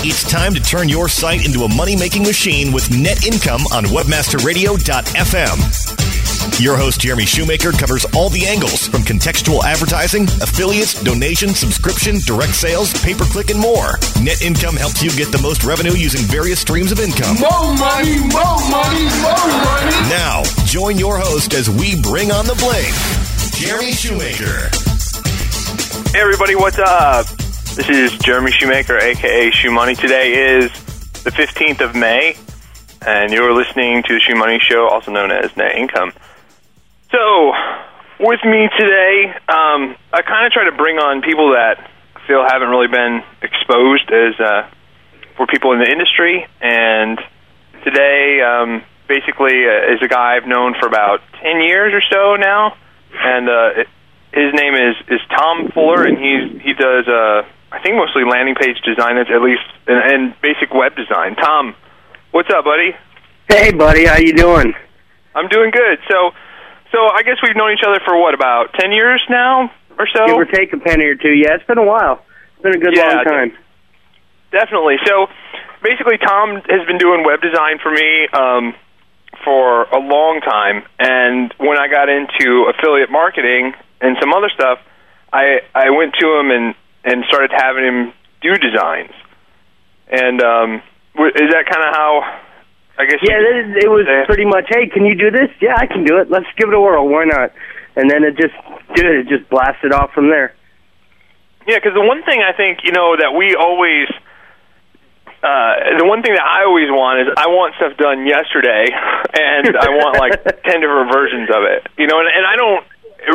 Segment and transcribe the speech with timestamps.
[0.00, 3.82] It's time to turn your site into a money making machine with net income on
[3.86, 5.58] webmasterradio.fm.
[6.62, 12.54] Your host, Jeremy Shoemaker, covers all the angles from contextual advertising, affiliates, donation, subscription, direct
[12.54, 13.98] sales, pay per click, and more.
[14.22, 17.34] Net income helps you get the most revenue using various streams of income.
[17.40, 19.90] More money, more money, more money.
[20.14, 22.94] Now, join your host as we bring on the bling,
[23.58, 24.70] Jeremy Shoemaker.
[26.14, 27.26] Hey everybody, what's up?
[27.78, 29.94] This is Jeremy Shoemaker, aka Shoe Money.
[29.94, 30.72] Today is
[31.22, 32.36] the 15th of May,
[33.06, 36.10] and you're listening to the Shoe Money Show, also known as Net Income.
[37.12, 37.52] So,
[38.18, 41.78] with me today, um, I kind of try to bring on people that
[42.16, 44.68] I feel haven't really been exposed as uh,
[45.36, 47.20] for people in the industry, and
[47.84, 52.34] today, um, basically, uh, is a guy I've known for about 10 years or so
[52.34, 52.76] now,
[53.14, 53.88] and uh, it,
[54.32, 58.54] his name is is Tom Fuller, and he's he does uh, I think mostly landing
[58.54, 61.36] page design, at least, and, and basic web design.
[61.36, 61.74] Tom,
[62.30, 62.96] what's up, buddy?
[63.48, 64.72] Hey, buddy, how you doing?
[65.34, 65.98] I'm doing good.
[66.08, 66.30] So,
[66.92, 70.26] so I guess we've known each other for what about ten years now or so?
[70.26, 71.32] Give or take a penny or two.
[71.32, 72.24] Yeah, it's been a while.
[72.54, 73.52] It's been a good Yeah, long time.
[74.50, 74.96] Definitely.
[75.04, 75.26] So,
[75.82, 78.74] basically, Tom has been doing web design for me um,
[79.44, 84.78] for a long time, and when I got into affiliate marketing and some other stuff,
[85.32, 86.74] I I went to him and
[87.08, 89.12] and started having him do designs.
[90.10, 90.82] And um,
[91.16, 92.40] w- is that kind of how?
[92.98, 93.20] I guess.
[93.22, 94.26] Yeah, it, it was Yeah.
[94.26, 94.66] pretty much.
[94.68, 95.48] Hey, can you do this?
[95.60, 96.30] Yeah, I can do it.
[96.30, 97.08] Let's give it a whirl.
[97.08, 97.52] Why not?
[97.96, 98.54] And then it just
[98.94, 99.06] did.
[99.06, 100.54] It just blasted off from there.
[101.66, 104.08] Yeah, because the one thing I think you know that we always,
[105.44, 108.88] uh, the one thing that I always want is I want stuff done yesterday,
[109.36, 111.84] and I want like ten different versions of it.
[112.00, 112.84] You know, and, and I don't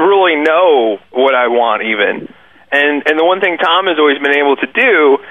[0.01, 2.32] really know what I want even.
[2.73, 5.21] And and the one thing Tom has always been able to do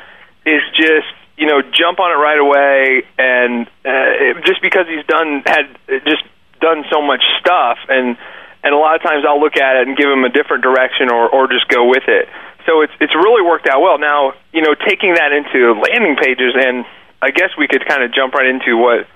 [0.47, 5.43] is just you know jump on it right away, and uh, just because he's done
[5.45, 5.67] had
[6.07, 6.23] just
[6.63, 8.17] done so much stuff and
[8.63, 11.11] and a lot of times I'll look at it and give him a different direction
[11.11, 12.29] or or just go with it.
[12.65, 13.99] So it's it's really worked out well.
[13.99, 16.87] Now, you know, taking that into landing pages and
[17.21, 19.07] I guess we could kind of jump right into what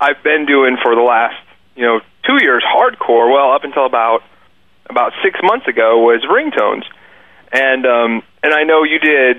[0.00, 1.36] I've been doing for the last,
[1.76, 4.22] you know, 2 years hardcore, well, up until about
[4.88, 6.84] about 6 months ago was ringtones.
[7.52, 9.36] And um and I know you did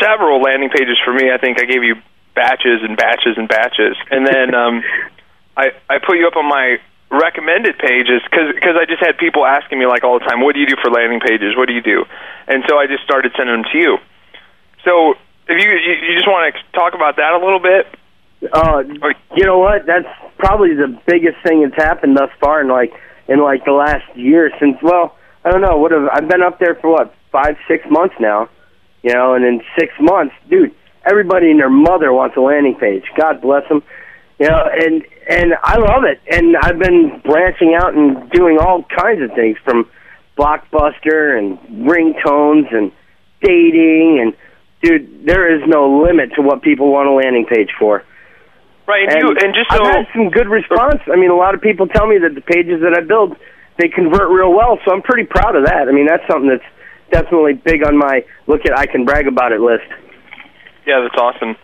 [0.00, 1.30] several landing pages for me.
[1.32, 1.96] I think I gave you
[2.34, 3.96] batches and batches and batches.
[4.10, 4.82] And then um
[5.56, 6.78] I I put you up on my
[7.10, 10.60] recommended pages because I just had people asking me like all the time, what do
[10.60, 11.56] you do for landing pages?
[11.56, 12.04] What do you do?
[12.46, 13.98] And so I just started sending them to you.
[14.84, 15.14] So
[15.48, 17.86] if you you, you just want to talk about that a little bit,
[18.52, 18.84] Uh,
[19.34, 19.84] you know what?
[19.86, 20.06] That's
[20.38, 22.92] probably the biggest thing that's happened thus far in like
[23.26, 24.76] in like the last year since.
[24.80, 25.76] Well, I don't know.
[25.76, 28.48] What have I've been up there for what five six months now?
[29.02, 30.74] You know, and in six months, dude,
[31.08, 33.04] everybody and their mother wants a landing page.
[33.16, 33.82] God bless them.
[34.38, 36.20] You know, and and I love it.
[36.30, 39.88] And I've been branching out and doing all kinds of things from
[40.36, 42.92] blockbuster and ringtones and
[43.42, 44.34] dating and
[44.82, 48.04] dude, there is no limit to what people want a landing page for.
[48.86, 49.08] right?
[49.10, 51.02] And, you and just so I've had some good response.
[51.12, 53.36] I mean, a lot of people tell me that the pages that I build
[53.78, 55.86] they convert real well, so I'm pretty proud of that.
[55.88, 56.66] I mean, that's something that's
[57.10, 59.86] definitely big on my look at I can brag about it list.
[60.86, 61.56] Yeah, that's awesome.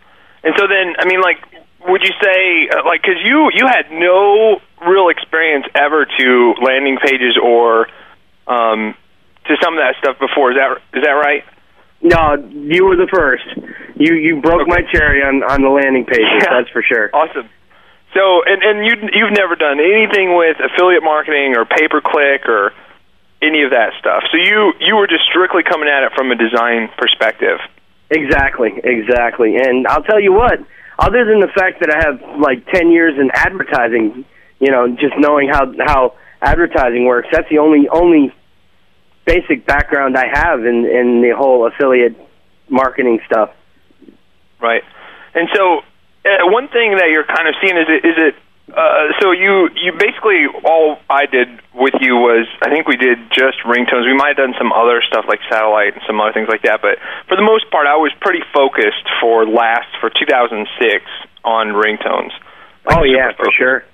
[0.44, 1.41] And so then, I mean, like,
[1.88, 6.99] would you say, uh, like, because you you had no real experience ever to landing
[7.03, 7.88] pages or
[8.47, 8.94] um,
[9.47, 10.53] to some of that stuff before?
[10.53, 11.44] Is that is that right?
[12.03, 13.49] No, you were the first.
[13.97, 16.44] You you broke my cherry on on the landing pages.
[16.44, 16.60] Yeah.
[16.60, 17.09] That's for sure.
[17.12, 17.49] Awesome.
[18.12, 22.47] So, and and you you've never done anything with affiliate marketing or pay per click
[22.47, 22.72] or
[23.44, 24.25] any of that stuff.
[24.32, 27.60] So you you were just strictly coming at it from a design perspective.
[28.10, 29.56] Exactly, exactly.
[29.56, 30.60] And I'll tell you what,
[30.99, 34.25] other than the fact that I have like 10 years in advertising,
[34.60, 38.33] you know, just knowing how how advertising works, that's the only only
[39.25, 42.16] basic background I have in in the whole affiliate
[42.69, 43.50] marketing stuff.
[44.60, 44.83] Right.
[45.34, 45.78] And so,
[46.24, 48.34] uh, one thing that you're kind of seeing is it is it.
[48.65, 53.19] Uh, so you you basically all I did with you was I think we did
[53.28, 54.09] just ringtones.
[54.09, 56.81] We might have done some other stuff like satellite and some other things like that,
[56.81, 56.97] but
[57.28, 60.65] for the most part, I was pretty focused for last for 2006
[61.45, 62.33] on ringtones.
[62.89, 63.84] Like, oh yeah, for sure.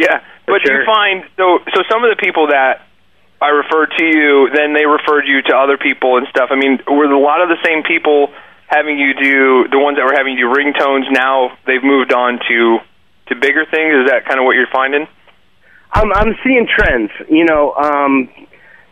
[0.00, 0.80] Yeah, but sure.
[0.80, 2.88] you find so so some of the people that
[3.40, 6.48] I referred to you, then they referred you to other people and stuff.
[6.48, 8.32] I mean, were a lot of the same people
[8.64, 11.04] having you do the ones that were having you do ringtones?
[11.12, 12.80] Now they've moved on to
[13.28, 14.04] to bigger things.
[14.04, 15.06] Is that kind of what you're finding?
[15.92, 17.10] I'm I'm seeing trends.
[17.28, 18.28] You know, um,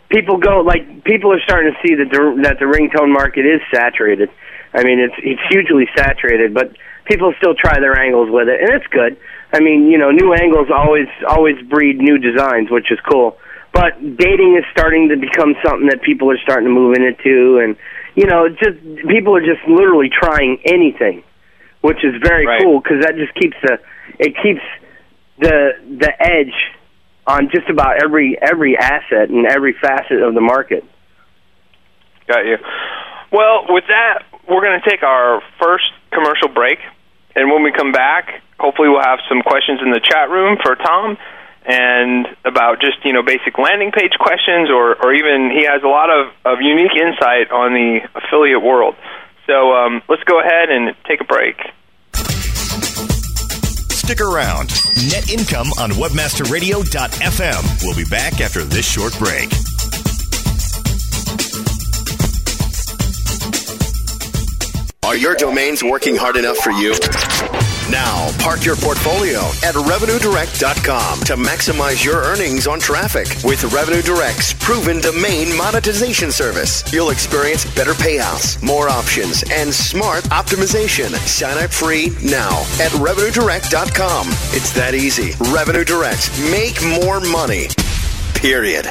[0.09, 3.61] people go like people are starting to see that the that the ringtone market is
[3.73, 4.31] saturated.
[4.73, 8.71] I mean, it's it's hugely saturated, but people still try their angles with it, and
[8.71, 9.17] it's good.
[9.53, 13.37] I mean, you know, new angles always always breed new designs, which is cool.
[13.73, 17.77] But dating is starting to become something that people are starting to move into, and
[18.15, 18.79] you know, just
[19.09, 21.23] people are just literally trying anything,
[21.83, 22.63] which is very Right.
[22.63, 23.79] cool because that just keeps the
[24.19, 24.63] it keeps
[25.39, 26.55] the the edge
[27.27, 30.85] on just about every every asset and every facet of the market.
[32.27, 32.57] Got you.
[33.33, 36.79] Well, with that, we're going to take our first commercial break,
[37.35, 40.77] and when we come back, hopefully we'll have some questions in the chat room for
[40.77, 41.19] Tom,
[41.67, 45.89] and about just you know basic landing page questions, or or even he has a
[45.89, 48.95] lot of of unique insight on the affiliate world.
[49.47, 51.57] So um, let's go ahead and take a break.
[54.05, 54.69] Stick around.
[55.09, 57.83] Net income on webmasterradio.fm.
[57.83, 59.51] We'll be back after this short break.
[65.05, 66.95] Are your domains working hard enough for you?
[67.91, 73.27] Now, park your portfolio at RevenueDirect.com to maximize your earnings on traffic.
[73.45, 80.25] With Revenue Direct's proven domain monetization service, you'll experience better payouts, more options, and smart
[80.25, 81.11] optimization.
[81.27, 84.29] Sign up free now at RevenueDirect.com.
[84.57, 85.33] It's that easy.
[85.53, 86.31] Revenue Direct.
[86.51, 87.67] Make more money.
[88.35, 88.91] Period.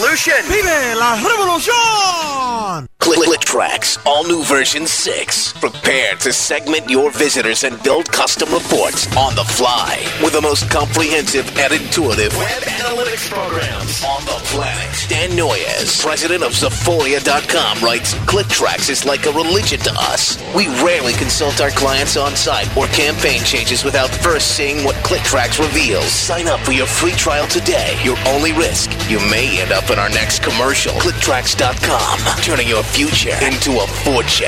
[0.49, 2.90] ¡Vive la revolución!
[3.01, 5.53] Click, Click Tracks, all new version 6.
[5.53, 10.69] Prepare to segment your visitors and build custom reports on the fly with the most
[10.69, 15.05] comprehensive and intuitive web analytics programs on the planet.
[15.09, 20.37] Dan Noyes, president of Sephoria.com, writes ClickTracks is like a religion to us.
[20.55, 25.59] We rarely consult our clients on site or campaign changes without first seeing what ClickTracks
[25.59, 26.05] reveals.
[26.05, 27.99] Sign up for your free trial today.
[28.03, 30.93] Your only risk, you may end up in our next commercial.
[30.93, 34.47] ClickTracks.com, turning your future into a fortune.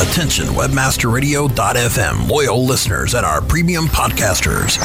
[0.00, 4.78] Attention, webmasterradio.fm, loyal listeners and our premium podcasters.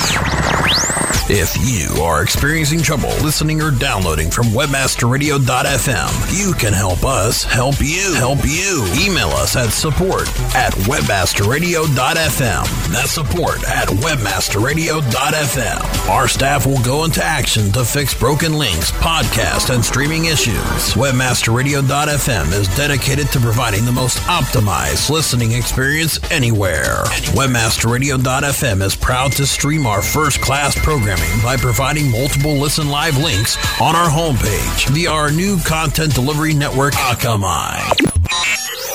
[1.28, 7.80] If you are experiencing trouble listening or downloading from webmasterradio.fm, you can help us help
[7.80, 8.14] you.
[8.16, 8.86] Help you.
[9.00, 12.92] Email us at support at webmasterradio.fm.
[12.92, 16.10] That's support at webmasterradio.fm.
[16.10, 20.94] Our staff will go into action to fix broken links, podcast, and streaming issues.
[20.94, 27.02] Webmasterradio.fm is dedicated to providing the most optimized listening experience anywhere.
[27.34, 33.58] Webmasterradio.fm is proud to stream our first class programming by providing multiple listen live links
[33.80, 37.78] on our homepage via our new content delivery network, Akamai.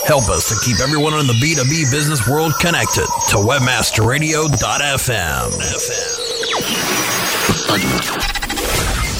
[0.06, 5.52] Help us to keep everyone in the B2B business world connected to webmasterradio.fm.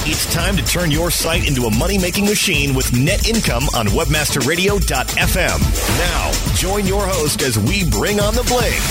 [0.05, 3.87] It's time to turn your site into a money making machine with net income on
[3.87, 5.61] webmasterradio.fm.
[5.97, 8.81] Now, join your host as we bring on the bling,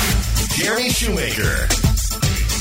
[0.56, 1.89] Jeremy Shoemaker.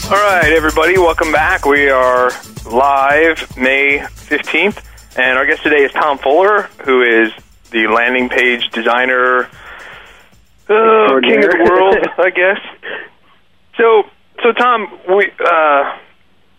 [0.10, 1.68] All right, everybody, welcome back.
[1.68, 2.32] We are
[2.66, 4.82] live May 15th,
[5.16, 7.32] and our guest today is Tom Fuller, who is
[7.70, 9.44] the landing page designer,
[10.68, 12.58] uh, king of the world, I guess.
[13.78, 14.10] So,
[14.42, 16.00] so Tom, we uh,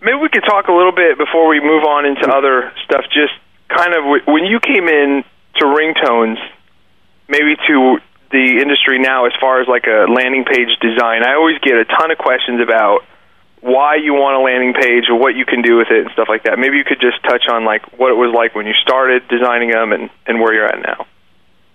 [0.00, 3.02] maybe we could talk a little bit before we move on into other stuff.
[3.12, 3.34] Just
[3.66, 5.24] kind of when you came in
[5.56, 6.38] to ringtones,
[7.28, 7.98] maybe to
[8.30, 11.84] the industry now, as far as like a landing page design, I always get a
[11.84, 13.09] ton of questions about
[13.60, 16.28] why you want a landing page or what you can do with it and stuff
[16.28, 16.58] like that.
[16.58, 19.70] Maybe you could just touch on like what it was like when you started designing
[19.70, 21.06] them and and where you're at now.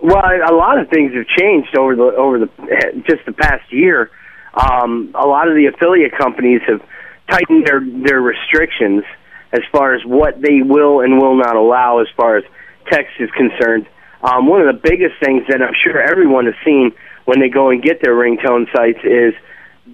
[0.01, 2.49] Well, a lot of things have changed over the over the
[3.07, 4.11] just the past year.
[4.53, 6.81] Um, a lot of the affiliate companies have
[7.29, 9.03] tightened their their restrictions
[9.53, 12.43] as far as what they will and will not allow as far as
[12.89, 13.87] text is concerned.
[14.21, 16.93] Um, one of the biggest things that I'm sure everyone has seen
[17.25, 19.33] when they go and get their ringtone sites is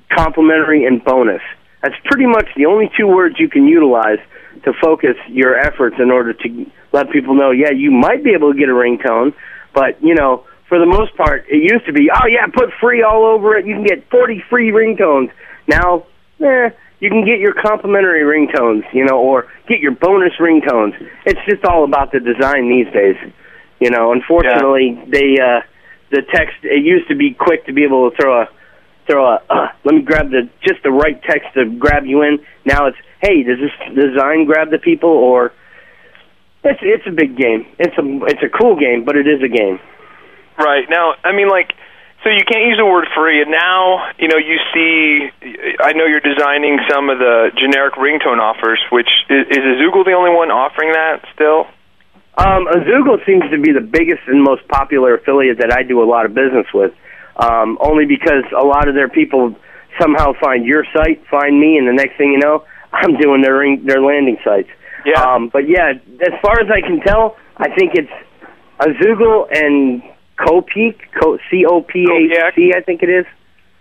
[0.09, 1.41] complimentary and bonus.
[1.81, 4.19] That's pretty much the only two words you can utilize
[4.65, 8.53] to focus your efforts in order to let people know, yeah, you might be able
[8.53, 9.33] to get a ringtone,
[9.73, 13.03] but you know, for the most part, it used to be, oh yeah, put free
[13.03, 13.65] all over it.
[13.65, 15.31] You can get 40 free ringtones.
[15.67, 16.05] Now,
[16.39, 16.69] eh,
[16.99, 20.93] you can get your complimentary ringtones, you know, or get your bonus ringtones.
[21.25, 23.17] It's just all about the design these days.
[23.79, 25.61] You know, unfortunately, they uh,
[26.11, 26.55] the text.
[26.63, 28.49] It used to be quick to be able to throw a
[29.11, 29.39] throw a.
[29.49, 32.39] Uh, let me grab the just the right text to grab you in.
[32.65, 35.51] Now it's hey, does this design grab the people or?
[36.63, 37.65] It's it's a big game.
[37.79, 39.79] It's a it's a cool game, but it is a game.
[40.59, 41.73] Right now, I mean, like,
[42.23, 45.29] so you can't use the word free, and now you know you see.
[45.81, 48.77] I know you're designing some of the generic ringtone offers.
[48.91, 51.65] Which is, is Azoogle the only one offering that still?
[52.37, 56.05] Um, Azoogle seems to be the biggest and most popular affiliate that I do a
[56.05, 56.93] lot of business with.
[57.37, 59.55] Um, only because a lot of their people
[59.99, 63.57] somehow find your site, find me, and the next thing you know, I'm doing their
[63.57, 64.69] ring, their landing sites.
[65.05, 65.21] Yeah.
[65.21, 68.11] Um, but yeah, as far as I can tell, I think it's
[68.79, 70.03] Azoogle and
[70.37, 70.97] Copeac,
[71.49, 73.25] C O P A C, I think it is.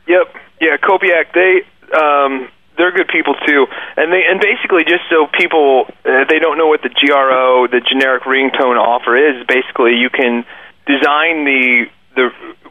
[0.07, 0.35] Yep.
[0.61, 1.33] Yeah, Copeac.
[1.35, 1.62] They
[1.97, 3.66] um, they're good people too,
[3.97, 7.80] and they and basically just so people uh, they don't know what the GRO, the
[7.80, 9.45] generic ringtone offer is.
[9.47, 10.45] Basically, you can
[10.87, 12.30] design the the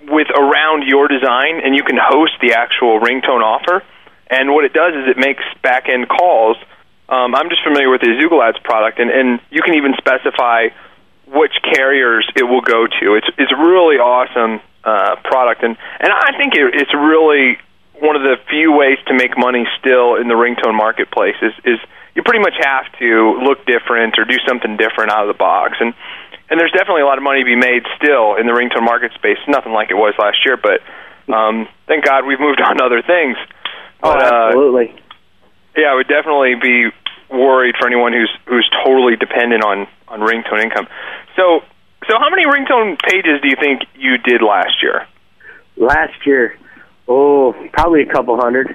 [0.10, 3.84] with around your design, and you can host the actual ringtone offer.
[4.28, 6.58] And what it does is it makes back end calls.
[7.10, 10.70] Um, I'm just familiar with the Azoogle Ads product, and, and you can even specify
[11.28, 13.16] which carriers it will go to.
[13.16, 17.58] It's it's really awesome uh, product, and and I think it, it's really
[18.00, 21.80] one of the few ways to make money still in the ringtone marketplace is is
[22.16, 25.78] you pretty much have to look different or do something different out of the box,
[25.80, 25.94] and
[26.50, 29.14] and there's definitely a lot of money to be made still in the ringtone market
[29.14, 29.38] space.
[29.48, 30.82] Nothing like it was last year, but
[31.34, 33.38] um, thank God we've moved on to other things.
[34.02, 34.96] Oh, But, uh, absolutely.
[35.78, 36.90] yeah, I would definitely be
[37.30, 40.88] worried for anyone who's who's totally dependent on on ringtone income.
[41.36, 41.62] So,
[42.10, 45.06] so how many ringtone pages do you think you did last year?
[45.78, 46.58] Last year,
[47.08, 48.68] oh, probably a couple hundred.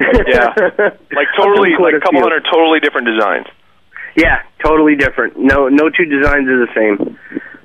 [0.00, 0.54] Yeah,
[1.14, 2.22] like totally, I've done quite like a couple few.
[2.22, 3.46] hundred totally different designs.
[4.16, 5.38] Yeah, totally different.
[5.38, 7.16] No, no two designs are the same.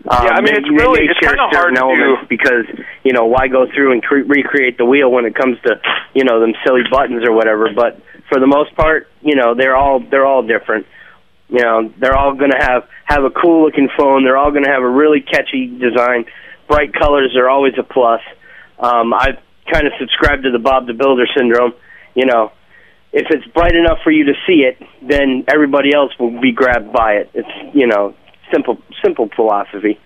[0.09, 2.65] Um, Yeah, I mean, they- it's really- it's kinda hard to because
[3.03, 5.79] you know why go through and cre- recreate the wheel when it comes to
[6.13, 7.69] you know them silly buttons or whatever.
[7.75, 7.99] But
[8.29, 10.85] for the most part, you know they're all they're all different.
[11.49, 14.23] You know they're all going to have have a cool looking phone.
[14.23, 16.25] They're all going to have a really catchy design.
[16.69, 18.21] Bright colors are always a plus.
[18.79, 19.37] Um, I
[19.71, 21.73] kind of subscribe to the Bob the Builder syndrome.
[22.15, 22.51] You know,
[23.17, 26.93] if it's bright enough for you to see it, then everybody else will be grabbed
[26.93, 27.31] by it.
[27.33, 28.13] It's you know
[28.53, 29.99] simple simple philosophy.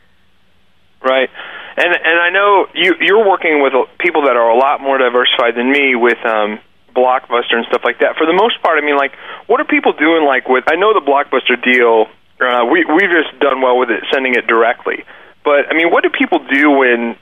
[1.03, 1.29] Right,
[1.75, 5.55] and and I know you you're working with people that are a lot more diversified
[5.55, 6.59] than me with um,
[6.95, 8.15] Blockbuster and stuff like that.
[8.15, 9.11] For the most part, I mean, like,
[9.47, 10.23] what are people doing?
[10.23, 12.07] Like, with I know the Blockbuster deal,
[12.39, 15.03] uh, we we've just done well with it, sending it directly.
[15.43, 17.17] But I mean, what do people do when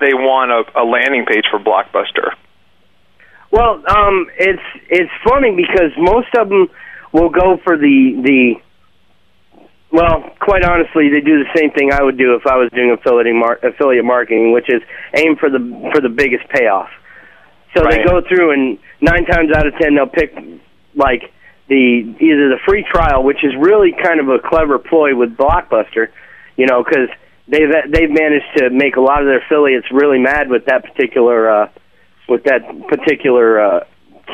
[0.00, 2.32] they want a, a landing page for Blockbuster?
[3.50, 6.68] Well, um, it's it's funny because most of them
[7.12, 8.54] will go for the the.
[9.92, 12.90] Well, quite honestly, they do the same thing I would do if I was doing
[12.90, 14.82] affiliate mar- affiliate marketing, which is
[15.14, 15.58] aim for the
[15.94, 16.88] for the biggest payoff.
[17.76, 20.34] So they go through and nine times out of ten they'll pick
[20.94, 21.30] like
[21.68, 26.08] the either the free trial, which is really kind of a clever ploy with Blockbuster,
[26.56, 27.08] you know, because
[27.48, 31.50] they've they've managed to make a lot of their affiliates really mad with that particular
[31.50, 31.68] uh,
[32.28, 33.84] with that particular uh,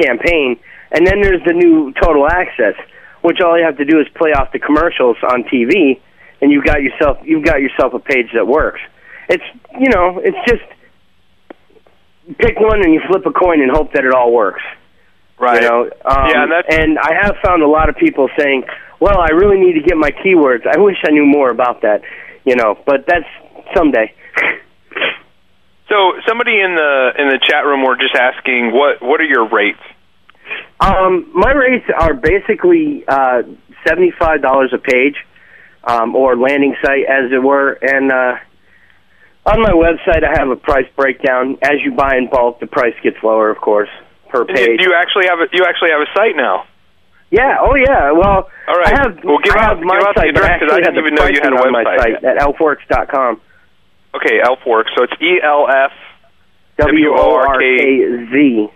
[0.00, 0.58] campaign.
[0.90, 2.74] And then there's the new Total Access,
[3.22, 6.00] which all you have to do is play off the commercials on TV,
[6.40, 8.80] and you've got yourself you've got yourself a page that works.
[9.28, 9.44] It's
[9.78, 10.62] you know it's just
[12.38, 14.62] pick one and you flip a coin and hope that it all works.
[15.38, 15.62] Right.
[15.62, 18.64] You know, um, Yeah, and that's- and I have found a lot of people saying,
[19.00, 20.66] "Well, I really need to get my keywords.
[20.66, 22.02] I wish I knew more about that."
[22.44, 23.26] You know, but that's
[23.74, 24.12] someday.
[25.92, 29.46] So somebody in the in the chat room were just asking what what are your
[29.48, 29.82] rates?
[30.80, 33.42] Um, my rates are basically uh,
[33.86, 35.16] seventy-five dollars a page,
[35.84, 37.72] um, or landing site, as it were.
[37.82, 38.40] And uh,
[39.52, 41.58] on my website, I have a price breakdown.
[41.62, 43.90] As you buy in bulk, the price gets lower, of course,
[44.30, 44.80] per Do page.
[44.80, 46.64] you actually have a you actually have a site now?
[47.30, 47.56] Yeah.
[47.60, 48.12] Oh, yeah.
[48.12, 48.92] Well, All right.
[48.92, 49.24] I have.
[49.24, 51.14] Well, give I out- have my give out the site, address, I didn't have even
[51.14, 53.40] know you had a on my website site at elfworkz.com.
[54.14, 54.90] Okay, Elfworkz.
[54.96, 55.92] So it's E L F
[56.78, 58.68] W O R K Z.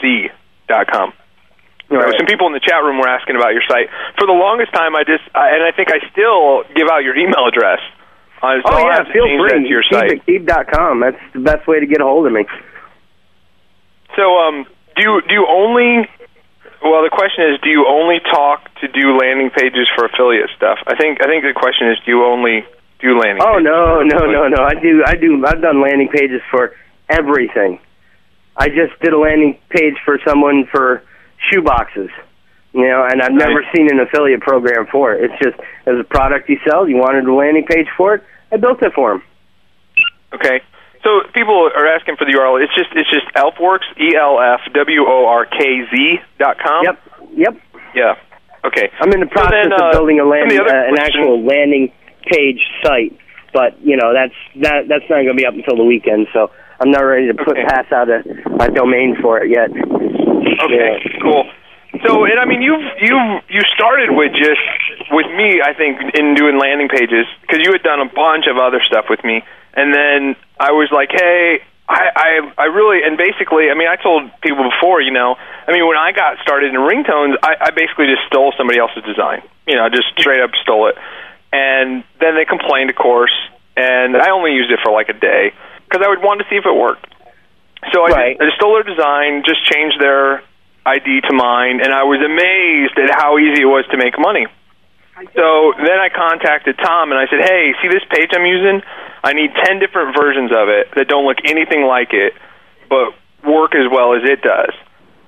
[0.00, 0.28] Z
[0.68, 1.12] dot com.
[1.90, 2.14] Right.
[2.18, 3.88] Some people in the chat room were asking about your site.
[4.18, 7.16] For the longest time, I just I, and I think I still give out your
[7.16, 7.80] email address.
[8.42, 9.48] Uh, so Oh yeah, feel free.
[9.50, 10.20] that to your site.
[10.20, 11.00] at keep.com.
[11.00, 12.44] That's the best way to get a hold of me.
[14.16, 16.08] So, um, do you do you only?
[16.84, 20.78] Well, the question is, do you only talk to do landing pages for affiliate stuff?
[20.86, 22.64] I think I think the question is, do you only
[23.00, 23.42] do landing?
[23.44, 24.62] Oh no, no, no, no.
[24.64, 26.74] I do I do I've done landing pages for
[27.08, 27.80] everything.
[28.56, 31.02] I just did a landing page for someone for
[31.50, 32.10] shoe boxes.
[32.72, 33.72] You know, and I've never Nice.
[33.74, 35.24] seen an affiliate program for it.
[35.30, 38.56] It's just as a product you sell, you wanted a landing page for it, I
[38.58, 39.22] built it for them.
[40.34, 40.60] Okay.
[41.02, 42.62] So people are asking for the URL.
[42.62, 46.84] It's just it's just Elfworkz E L F W O R K Z dot com.
[46.84, 46.98] Yep.
[47.36, 47.54] Yep.
[47.94, 48.14] Yeah.
[48.66, 48.90] Okay.
[49.00, 50.88] I'm in the So process then, of uh, building a land, some of the uh,
[50.92, 51.92] an actual landing
[52.30, 53.16] page site,
[53.52, 56.28] but you know that's that that's not going to be up until the weekend.
[56.32, 57.64] So I'm not ready to put Okay.
[57.64, 58.22] pass out a,
[58.60, 59.70] a domain for it yet.
[60.64, 61.44] Okay, cool.
[62.06, 64.60] So, and I mean, you've you've you started with just
[65.10, 68.56] with me, I think, in doing landing pages because you had done a bunch of
[68.58, 69.42] other stuff with me,
[69.74, 71.60] and then I was like, hey.
[71.90, 75.72] I, I I really and basically I mean I told people before you know I
[75.72, 79.40] mean when I got started in ringtones I, I basically just stole somebody else's design
[79.66, 80.96] you know just straight up stole it
[81.52, 83.32] and then they complained of course
[83.76, 85.52] and I only used it for like a day
[85.88, 87.06] because I would want to see if it worked
[87.92, 88.32] so I, Right.
[88.34, 90.42] just, I just stole their design, just changed their
[90.84, 94.46] ID to mine, and I was amazed at how easy it was to make money.
[95.34, 98.82] So then I contacted Tom and I said, "Hey, see this page I'm using?
[99.24, 102.34] I need ten different versions of it that don't look anything like it,
[102.88, 104.70] but work as well as it does."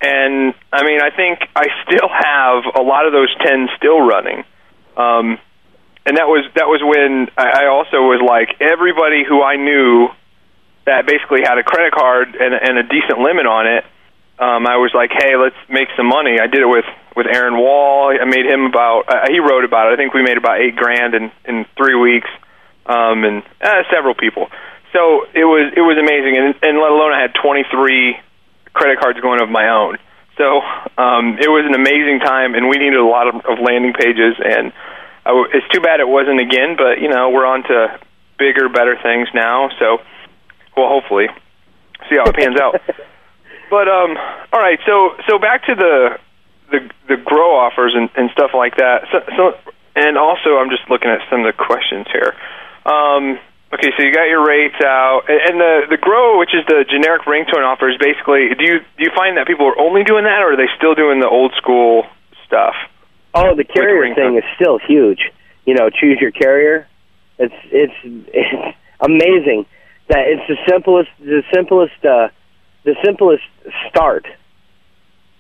[0.00, 4.45] And I mean, I think I still have a lot of those ten still running.
[4.97, 5.39] Um,
[6.07, 10.09] and that was that was when I, also was like everybody who I knew
[10.87, 13.85] that basically had a credit card and, and a decent limit on it.
[14.40, 16.40] Um, I was like, hey, let's make some money.
[16.40, 18.16] I did it with with Aaron Wall.
[18.16, 19.04] I made him about.
[19.07, 19.95] Uh, he wrote about it.
[19.95, 22.30] I think we made about eight grand in in three weeks,
[22.87, 24.49] um, and uh, several people.
[24.97, 28.16] So it was it was amazing, and and let alone I had twenty three
[28.73, 29.99] credit cards going of my own.
[30.40, 30.64] So
[30.97, 34.40] um, it was an amazing time, and we needed a lot of, of landing pages.
[34.40, 34.73] And
[35.52, 37.99] It's too bad it wasn't again, but you know we're on to
[38.38, 39.70] bigger, better things now.
[39.78, 39.99] So
[40.76, 41.26] well, hopefully,
[42.08, 42.80] see how it pans out.
[43.70, 44.18] But um,
[44.52, 44.80] all right.
[44.84, 46.18] So so back to the
[46.75, 49.06] the the GRO offers and, and stuff like that.
[49.12, 49.42] So, so
[49.94, 52.34] and also I'm just looking at some of the questions here.
[52.84, 53.38] Um,
[53.72, 56.84] okay, so you got your rates out, and, and the the GRO, which is the
[56.90, 58.50] generic ringtone offers, basically.
[58.58, 60.99] Do you do you find that people are only doing that, or are they still
[60.99, 62.10] doing the old school
[62.47, 62.75] stuff?
[63.34, 65.21] Oh, the carrier thing is still huge.
[65.64, 66.88] You know, choose your carrier.
[67.38, 69.66] It's it's it's amazing
[70.08, 72.28] that it's the simplest the simplest uh,
[72.84, 73.45] the simplest
[73.88, 74.26] start.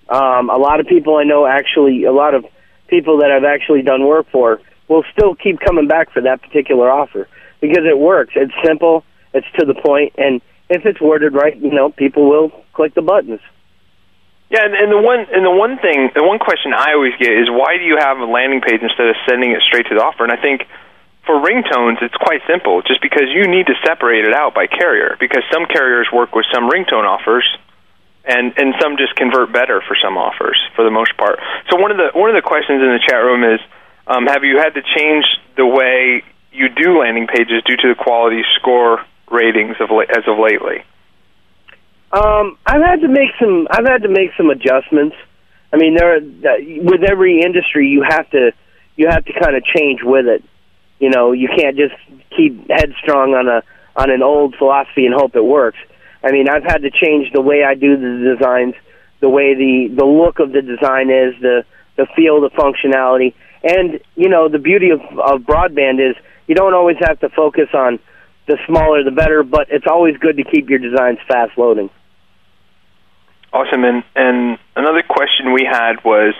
[0.08, 2.44] Um, a lot of people I know actually a lot of
[2.88, 6.90] people that I've actually done work for will still keep coming back for that particular
[6.90, 7.28] offer
[7.60, 8.32] because it works.
[8.36, 12.50] It's simple, it's to the point, and if it's worded right, you know, people will
[12.72, 13.40] click the buttons.
[14.50, 17.30] Yeah, and, and the one and the one thing, the one question I always get
[17.30, 20.02] is why do you have a landing page instead of sending it straight to the
[20.02, 20.26] offer?
[20.26, 20.66] And I think
[21.22, 25.14] for ringtones, it's quite simple, just because you need to separate it out by carrier.
[25.22, 27.46] Because some carriers work with some ringtone offers,
[28.26, 31.38] and and some just convert better for some offers for the most part.
[31.70, 33.62] So one of the one of the questions in the chat room is,
[34.10, 37.94] um, have you had to change the way you do landing pages due to the
[37.94, 40.82] quality score ratings of as of lately?
[42.12, 43.68] Um, I've had to make some.
[43.70, 45.16] I've had to make some adjustments.
[45.72, 46.20] I mean, there are,
[46.82, 48.50] with every industry, you have to
[48.96, 50.42] you have to kind of change with it.
[50.98, 51.94] You know, you can't just
[52.36, 53.62] keep headstrong on a
[53.94, 55.78] on an old philosophy and hope it works.
[56.22, 58.74] I mean, I've had to change the way I do the designs,
[59.20, 61.64] the way the the look of the design is, the
[61.96, 66.16] the feel, the functionality, and you know, the beauty of of broadband is
[66.48, 68.00] you don't always have to focus on
[68.48, 71.88] the smaller the better, but it's always good to keep your designs fast loading.
[73.52, 73.84] Awesome.
[73.84, 76.34] And and another question we had was,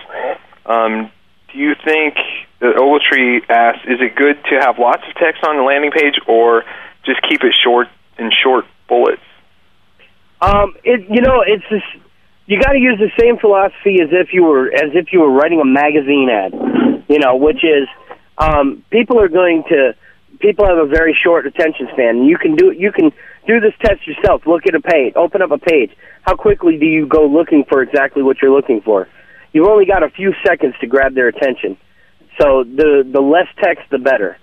[0.65, 1.11] um,
[1.51, 2.15] do you think
[2.59, 6.15] the Ogletree asked, is it good to have lots of text on the landing page,
[6.27, 6.63] or
[7.05, 9.21] just keep it short in short bullets?
[10.41, 11.85] Um, it you know it's just
[12.45, 15.31] you got to use the same philosophy as if you were as if you were
[15.31, 16.53] writing a magazine ad.
[17.09, 17.87] You know, which is
[18.37, 19.95] um, people are going to
[20.39, 22.23] people have a very short attention span.
[22.23, 23.11] You can do you can
[23.47, 24.45] do this test yourself.
[24.45, 25.91] Look at a page, open up a page.
[26.21, 29.07] How quickly do you go looking for exactly what you're looking for?
[29.53, 31.77] You've only got a few seconds to grab their attention.
[32.39, 34.37] So the the less text, the better.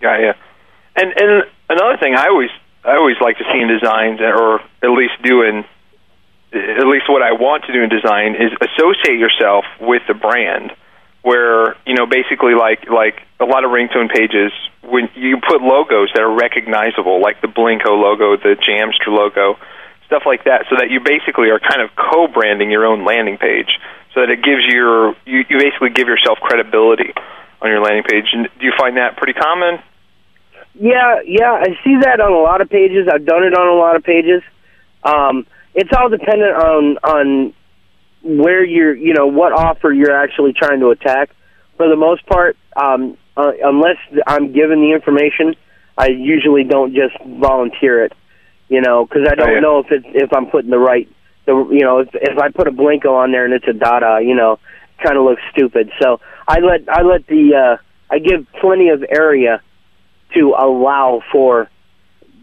[0.00, 0.32] Yeah, yeah.
[0.94, 2.50] And and another thing I always
[2.84, 5.64] I always like to see in designs, or at least do in
[6.52, 10.72] at least what I want to do in design is associate yourself with the brand.
[11.26, 14.54] Where you know basically like like a lot of ringtone pages
[14.86, 19.58] when you put logos that are recognizable, like the Blinko logo, the Jamster logo,
[20.06, 23.74] stuff like that, so that you basically are kind of co-branding your own landing page,
[24.14, 27.12] so that it gives your you, you basically give yourself credibility
[27.60, 28.30] on your landing page.
[28.32, 29.82] And do you find that pretty common?
[30.78, 33.08] Yeah, yeah, I see that on a lot of pages.
[33.10, 34.42] I've done it on a lot of pages.
[35.02, 37.54] Um, it's all dependent on on
[38.26, 41.30] where you're, you know, what offer you're actually trying to attack.
[41.76, 45.54] For the most part, um, uh, unless I'm given the information,
[45.96, 48.12] I usually don't just volunteer it.
[48.68, 49.60] You know, because I don't Oh, yeah.
[49.60, 51.08] know if it's if I'm putting the right
[51.44, 54.18] the you know if if I put a blinko on there and it's a Dada,
[54.22, 54.58] you know,
[55.00, 55.92] kind of looks stupid.
[56.02, 59.62] So I let I let the uh, I give plenty of area
[60.34, 61.70] to allow for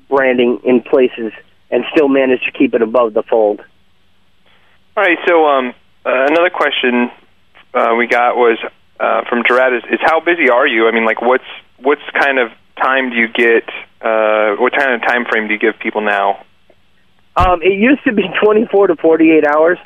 [0.09, 1.33] branding in places
[1.69, 3.61] and still manage to keep it above the fold.
[4.95, 5.17] All right.
[5.27, 5.73] So um,
[6.05, 7.09] uh, another question
[7.73, 8.59] uh, we got was
[8.99, 10.87] uh, from Gerard is, is how busy are you?
[10.87, 11.43] I mean, like what's
[11.79, 12.51] what's kind of
[12.81, 13.67] time do you get?
[14.01, 16.43] Uh, what kind of time frame do you give people now?
[17.35, 19.79] Um, it used to be 24 to 48 hours,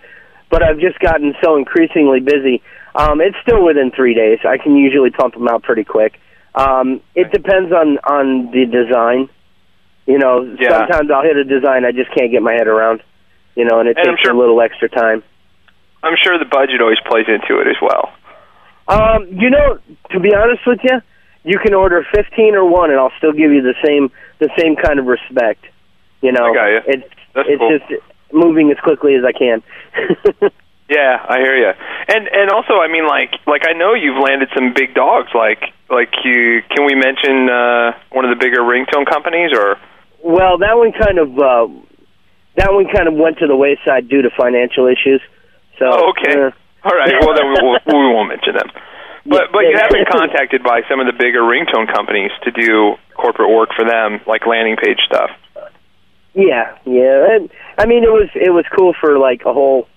[0.49, 2.61] but I've just gotten so increasingly busy.
[2.95, 4.39] Um, it's still within three days.
[4.43, 6.19] I can usually pump them out pretty quick.
[6.55, 9.29] Um, it depends on on the design.
[10.05, 10.79] You know, Yeah.
[10.79, 13.03] sometimes I'll hit a design I just can't get my head around.
[13.57, 15.23] You know, and it And takes sure- a little extra time.
[16.03, 18.13] I'm sure the budget always plays into it as well.
[18.87, 19.79] Um, you know,
[20.11, 21.01] to be honest with you,
[21.43, 24.75] you can order 15 or one, and I'll still give you the same the same
[24.75, 25.65] kind of respect.
[26.21, 26.79] You know, I got ya.
[26.85, 27.79] it's That's it's cool.
[27.79, 29.63] just moving as quickly as I can.
[30.89, 31.73] Yeah, I hear you.
[32.07, 35.27] And and also, I mean, like like I know you've landed some big dogs.
[35.35, 39.75] Like like you can we mention uh, one of the bigger ringtone companies or
[40.23, 41.67] Well, that one kind of uh,
[42.57, 45.21] that one kind of went to the wayside due to financial issues.
[45.79, 46.33] So Oh, okay.
[46.33, 46.51] uh,
[46.83, 47.13] all right.
[47.21, 48.69] Well, then we, won't- we won't mention them.
[49.25, 52.95] But but you have been contacted by some of the bigger ringtone companies to do
[53.15, 55.29] corporate work for them, like landing page stuff.
[56.33, 57.35] yeah, yeah.
[57.35, 59.87] And, I mean, it was it was cool for like a whole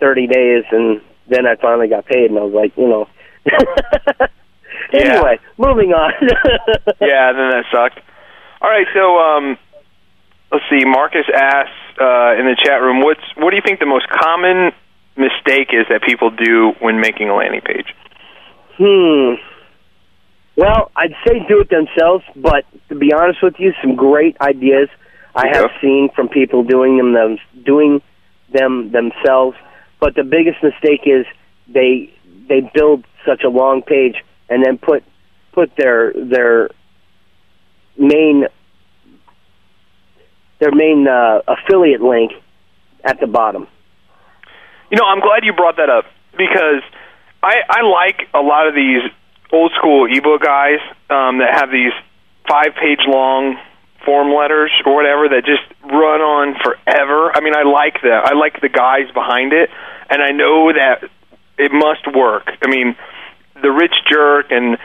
[0.00, 3.06] thirty days, and then I finally got paid, and I was like, you know.
[4.92, 6.12] anyway, moving on.
[7.00, 8.00] yeah, then that sucked.
[8.62, 9.58] All right, so um,
[10.50, 10.84] let's see.
[10.86, 14.72] Marcus asks uh, in the chat room, "What's what do you think the most common
[15.16, 17.94] mistake is that people do when making a landing page?"
[18.76, 19.34] Hmm.
[20.56, 24.88] Well, I'd say do it themselves, but to be honest with you, some great ideas
[25.34, 25.80] I have Yeah.
[25.80, 28.02] seen from people doing them, them doing
[28.50, 29.56] them themselves.
[29.98, 31.26] But the biggest mistake is
[31.66, 32.10] they
[32.48, 35.02] they build such a long page and then put
[35.52, 36.70] put their their
[37.96, 38.46] main
[40.58, 42.32] their main uh, affiliate link
[43.02, 43.66] at the bottom.
[44.90, 46.82] You know, I'm glad you brought that up because
[47.42, 49.02] I I like a lot of these
[49.52, 51.92] old school ebook guys um, that have these
[52.48, 53.56] five page long
[54.04, 57.32] form letters or whatever that just run on forever.
[57.34, 58.22] I mean, I like that.
[58.26, 59.70] I like the guys behind it,
[60.10, 61.08] and I know that
[61.58, 62.50] it must work.
[62.62, 62.96] I mean,
[63.62, 64.76] the Rich Jerk and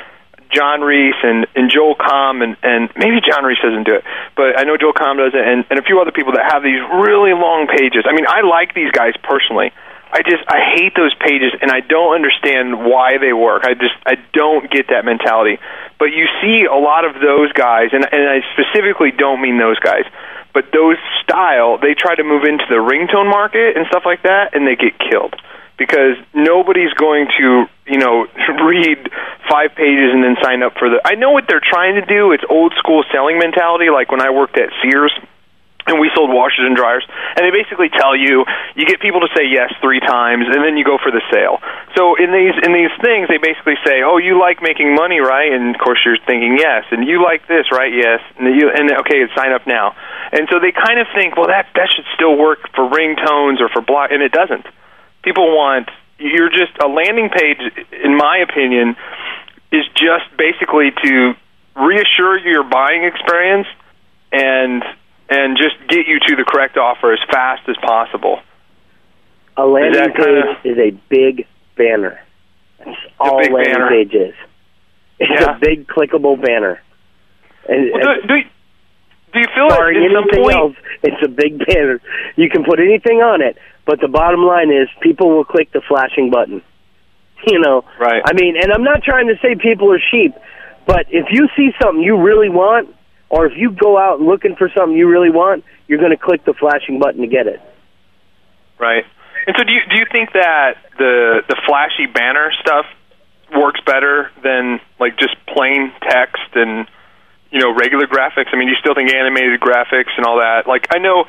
[0.51, 4.03] John Reese and, and Joel Comm and, and maybe John Reese doesn't do it,
[4.35, 6.63] but I know Joel Comm does it, and, and a few other people that have
[6.63, 8.05] these really long pages.
[8.09, 9.71] I mean, I like these guys personally.
[10.11, 13.61] I just I hate those pages, and I don't understand why they work.
[13.63, 15.61] I just I don't get that mentality.
[15.99, 19.77] But you see a lot of those guys, and and I specifically don't mean those
[19.77, 20.09] guys,
[20.51, 24.57] but those style they try to move into the ringtone market and stuff like that,
[24.57, 25.37] and they get killed
[25.79, 28.27] because nobody's going to you know
[28.67, 29.09] read
[29.49, 32.31] five pages and then sign up for the I know what they're trying to do.
[32.35, 33.89] It's old school selling mentality.
[33.89, 35.15] Like when I worked at Sears
[35.87, 39.31] and we sold washers and dryers and they basically tell you you get people to
[39.33, 41.57] say yes three times and then you go for the sale.
[41.97, 45.49] So in these in these things they basically say oh you like making money right?
[45.49, 46.85] And of course you're thinking yes.
[46.91, 47.89] And you like this right?
[47.89, 48.21] Yes.
[48.37, 49.95] And you and okay sign up now.
[50.35, 53.71] And so they kind of think well that that should still work for ringtones or
[53.71, 54.67] for block and it doesn't
[55.23, 57.59] people want you're just a landing page
[58.03, 58.95] in my opinion
[59.71, 61.33] is just basically to
[61.75, 63.67] reassure your buying experience
[64.31, 64.83] and
[65.29, 68.39] and just get you to the correct offer as fast as possible.
[69.57, 71.45] A landing kinda- page is a big
[71.77, 72.19] banner.
[72.79, 73.89] That's all big landing banner.
[73.89, 74.35] page is.
[75.19, 75.55] It's Yeah.
[75.55, 76.81] a big clickable banner.
[77.67, 78.43] And, Well, do, do,
[79.33, 81.99] do you feel barring at some point else, it's a big banner.
[82.35, 83.57] You can put anything on it,
[83.89, 86.61] but the bottom line is people will click the flashing button.
[87.47, 88.21] You know, Right.
[88.25, 90.35] I mean, and I'm not trying to say people are sheep,
[90.85, 92.93] but if you see something you really want,
[93.29, 96.43] or if you go out looking for something you really want, you're going to click
[96.43, 97.61] the flashing button to get it.
[98.77, 99.05] Right.
[99.47, 102.85] And so, do you do you think that the the flashy banner stuff
[103.55, 106.87] works better than like just plain text and
[107.51, 108.51] you know regular graphics?
[108.51, 110.67] I mean, do you still think animated graphics and all that?
[110.67, 111.23] Like, I know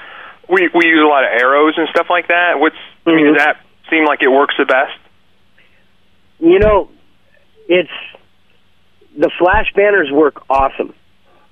[0.49, 2.59] we we use a lot of arrows and stuff like that.
[2.59, 2.77] What's
[3.07, 3.39] I mean, does mm-hmm.
[3.39, 4.99] that seem like it works the best?
[6.39, 6.91] You know,
[7.69, 7.91] it's
[9.17, 10.95] the flash banners work awesome.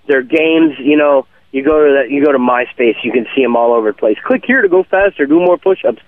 [0.06, 1.26] They're games, you know.
[1.50, 3.96] You go to that, you go to MySpace, you can see them all over the
[3.96, 4.18] place.
[4.22, 5.98] Click here to go faster, do more push-ups.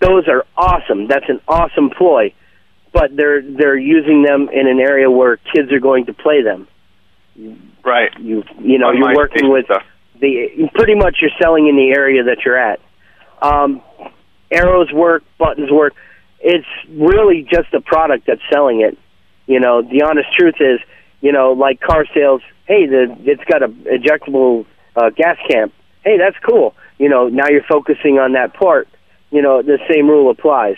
[0.00, 1.06] Those are awesome.
[1.06, 2.34] That's an awesome ploy,
[2.92, 6.66] but they're they're using them in an area where kids are going to play them.
[7.84, 8.10] Right.
[8.18, 9.84] You you know On you're working with stuff.
[10.20, 12.80] The pretty much you're selling in the area that you're at.
[13.42, 13.82] Um,
[14.50, 15.94] arrows work, buttons work.
[16.40, 18.98] It's really just the product that's selling it.
[19.46, 20.80] You know, the honest truth is,
[21.20, 22.42] you know, like car sales.
[22.66, 25.72] Hey, the it's got a ejectable uh, gas camp.
[26.04, 26.74] Hey, that's cool.
[26.98, 28.88] You know, now you're focusing on that part.
[29.30, 30.76] You know, the same rule applies.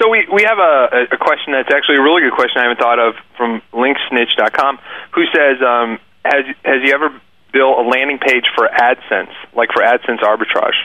[0.00, 2.80] So we we have a, a question that's actually a really good question I haven't
[2.80, 4.78] thought of from linksnitch.com,
[5.12, 7.20] who says, um, has has you ever
[7.52, 10.78] built a landing page for AdSense, like for AdSense arbitrage?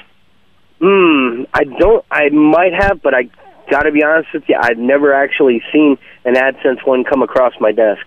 [0.80, 2.06] Hmm, I don't.
[2.12, 3.30] I might have, but I
[3.70, 7.54] got to be honest with you, I've never actually seen an AdSense one come across
[7.60, 8.06] my desk.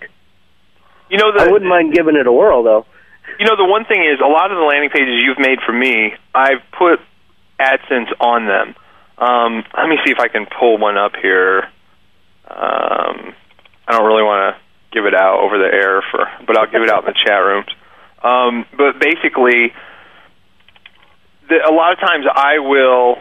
[1.11, 2.87] You know, the, I wouldn't mind giving it a whirl, though.
[3.39, 5.73] You know, the one thing is, a lot of the landing pages you've made for
[5.73, 7.01] me, I've put
[7.59, 8.75] AdSense on them.
[9.19, 11.65] Um, let me see if I can pull one up here.
[12.49, 13.35] Um,
[13.87, 14.61] I don't really want to
[14.93, 17.41] give it out over the air for, but I'll give it out in the chat
[17.43, 17.69] rooms.
[18.23, 19.73] Um, but basically,
[21.49, 23.17] the, a lot of times I will.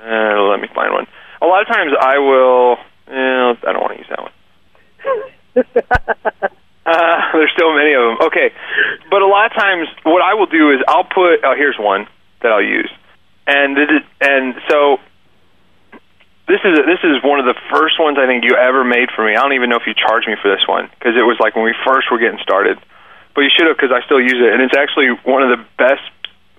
[0.00, 1.06] Uh, let me find one.
[1.42, 2.76] A lot of times I will.
[3.08, 4.32] Eh, I don't want to use that one.
[6.86, 8.26] uh, there's so many of them.
[8.28, 8.52] Okay,
[9.10, 11.44] but a lot of times what I will do is I'll put.
[11.44, 12.06] Oh, here's one
[12.42, 12.90] that I'll use,
[13.46, 14.98] and this is, and so
[16.48, 19.24] this is this is one of the first ones I think you ever made for
[19.24, 19.34] me.
[19.34, 21.54] I don't even know if you charged me for this one because it was like
[21.56, 22.78] when we first were getting started,
[23.36, 25.62] but you should have because I still use it, and it's actually one of the
[25.76, 26.08] best.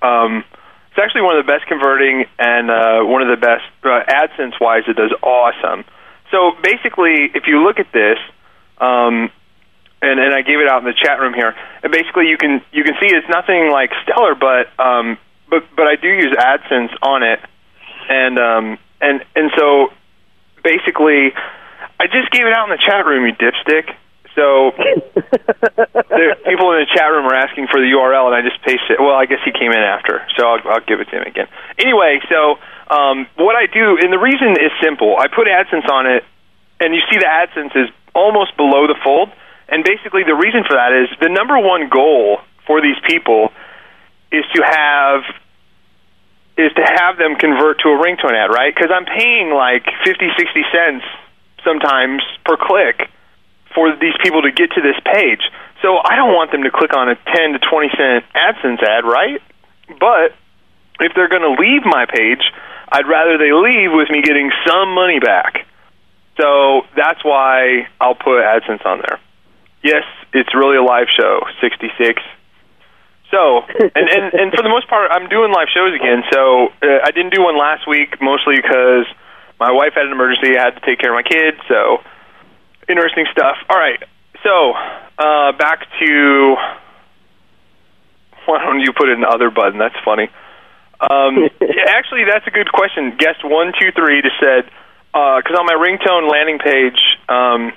[0.05, 0.45] Um,
[0.93, 4.61] it's actually one of the best converting and uh, one of the best uh, AdSense
[4.61, 4.83] wise.
[4.87, 5.83] It does awesome.
[6.29, 8.21] So basically, if you look at this,
[8.77, 9.33] um,
[10.05, 12.61] and and I gave it out in the chat room here, and basically you can
[12.71, 15.17] you can see it's nothing like stellar, but um,
[15.49, 17.39] but but I do use AdSense on it,
[18.07, 19.89] and um, and and so
[20.63, 21.33] basically,
[21.99, 23.97] I just gave it out in the chat room, you dipstick.
[24.37, 28.61] So there, people in the chat room are asking for the URL, and I just
[28.61, 28.99] pasted it.
[29.01, 31.49] Well, I guess he came in after, so I'll, I'll give it to him again.
[31.81, 32.61] Anyway, so
[32.93, 35.17] um, what I do, and the reason is simple.
[35.17, 36.21] I put AdSense on it,
[36.79, 39.33] and you see the AdSense is almost below the fold.
[39.69, 42.37] And basically, the reason for that is the number one goal
[42.69, 43.49] for these people
[44.31, 45.25] is to have
[46.61, 48.73] is to have them convert to a ringtone ad, right?
[48.73, 51.03] Because I'm paying like fifty, sixty cents
[51.65, 53.09] sometimes per click
[53.77, 55.45] for these people to get to this page.
[55.85, 59.05] So I don't want them to click on a 10 to 20 cent AdSense ad,
[59.05, 59.37] right?
[60.01, 60.33] But
[60.97, 62.41] if they're going to leave my page,
[62.89, 65.69] I'd rather they leave with me getting some money back.
[66.41, 69.21] So that's why I'll put AdSense on there.
[69.83, 72.17] Yes, it's really a live show, 66.
[73.29, 73.61] So,
[73.93, 76.23] and, and, and for the most part, I'm doing live shows again.
[76.33, 79.05] So uh, I didn't do one last week, mostly because
[79.59, 80.57] my wife had an emergency.
[80.57, 81.61] I had to take care of my kids.
[81.67, 82.01] So,
[82.89, 83.57] interesting stuff.
[83.69, 84.01] All right.
[84.43, 84.73] So,
[85.17, 86.55] uh, back to.
[88.45, 89.77] Why don't you put in the other button?
[89.77, 90.29] That's funny.
[90.99, 91.49] Um,
[91.87, 93.17] actually, that's a good question.
[93.17, 94.65] Guest one two three just said
[95.11, 97.73] because uh, on my ringtone landing page, um,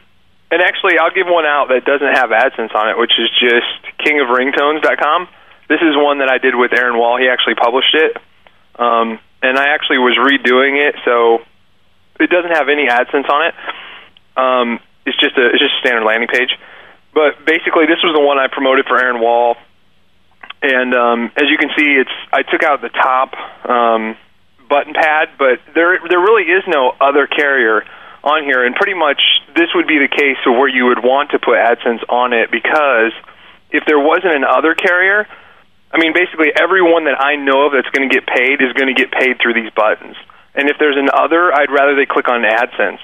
[0.51, 3.99] and actually, I'll give one out that doesn't have AdSense on it, which is just
[4.03, 5.29] kingofringtones.com.
[5.69, 7.17] This is one that I did with Aaron Wall.
[7.19, 8.17] He actually published it,
[8.75, 11.39] um, and I actually was redoing it, so
[12.19, 13.55] it doesn't have any AdSense on it.
[14.37, 16.55] Um, it's just a it's just a standard landing page.
[17.13, 19.59] But basically, this was the one I promoted for Aaron Wall,
[20.63, 23.35] and um, as you can see, it's I took out the top
[23.67, 24.17] um,
[24.71, 27.83] button pad, but there there really is no other carrier
[28.23, 29.21] on here, and pretty much
[29.57, 32.51] this would be the case of where you would want to put AdSense on it
[32.51, 33.13] because
[33.71, 35.27] if there wasn't an other carrier,
[35.91, 38.95] I mean, basically everyone that I know of that's going to get paid is going
[38.95, 40.17] to get paid through these buttons.
[40.55, 43.03] And if there's an other, I'd rather they click on AdSense.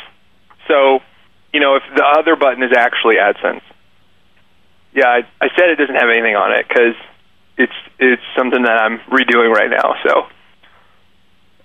[0.69, 1.01] So,
[1.57, 3.65] you know, if the other button is actually AdSense.
[4.93, 6.93] Yeah, I, I said it doesn't have anything on it because
[7.57, 9.97] it's it's something that I'm redoing right now.
[10.05, 10.29] So,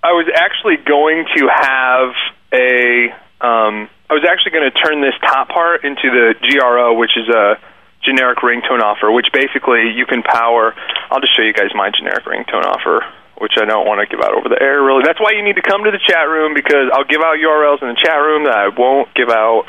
[0.02, 2.16] I was actually going to have
[2.56, 3.12] a
[3.44, 7.28] um, I was actually going to turn this top part into the GRO, which is
[7.28, 7.60] a
[8.00, 10.72] generic ringtone offer, which basically you can power.
[11.12, 13.04] I'll just show you guys my generic ringtone offer,
[13.36, 14.80] which I don't want to give out over the air.
[14.80, 17.36] Really, that's why you need to come to the chat room because I'll give out
[17.36, 19.68] URLs in the chat room that I won't give out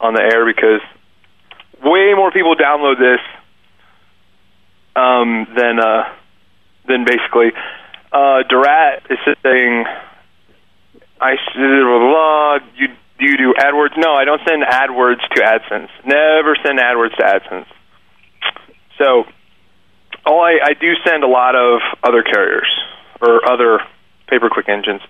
[0.00, 0.80] on the air because
[1.82, 3.20] way more people download this
[4.94, 6.04] um, than uh,
[6.86, 7.52] than basically.
[8.12, 9.84] Uh, Durat is saying
[11.20, 13.96] I blah, you you do AdWords?
[13.96, 15.88] No, I don't send AdWords to AdSense.
[16.04, 17.66] Never send AdWords to AdSense.
[18.98, 19.24] So,
[20.26, 22.68] all I, I do send a lot of other carriers
[23.22, 23.80] or other
[24.28, 25.00] pay-per-click engines.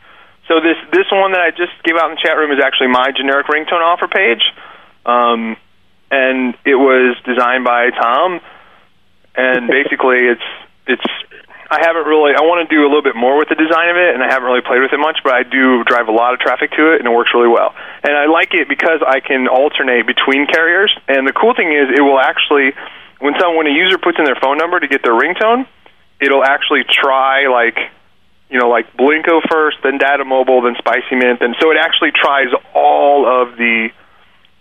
[0.46, 2.88] So this this one that I just gave out in the chat room is actually
[2.88, 4.42] my generic ringtone offer page,
[5.06, 5.56] um,
[6.10, 8.40] and it was designed by Tom.
[9.34, 10.48] and basically it's
[10.86, 11.06] it's
[11.70, 12.30] I haven't really.
[12.30, 14.30] I want to do a little bit more with the design of it, and I
[14.30, 15.18] haven't really played with it much.
[15.26, 17.74] But I do drive a lot of traffic to it, and it works really well.
[18.06, 20.94] And I like it because I can alternate between carriers.
[21.08, 22.70] And the cool thing is, it will actually,
[23.18, 25.66] when someone when a user puts in their phone number to get their ringtone,
[26.22, 27.78] it'll actually try like,
[28.46, 32.14] you know, like Blinko first, then Dada Mobile, then Spicy Mint, and so it actually
[32.14, 33.90] tries all of the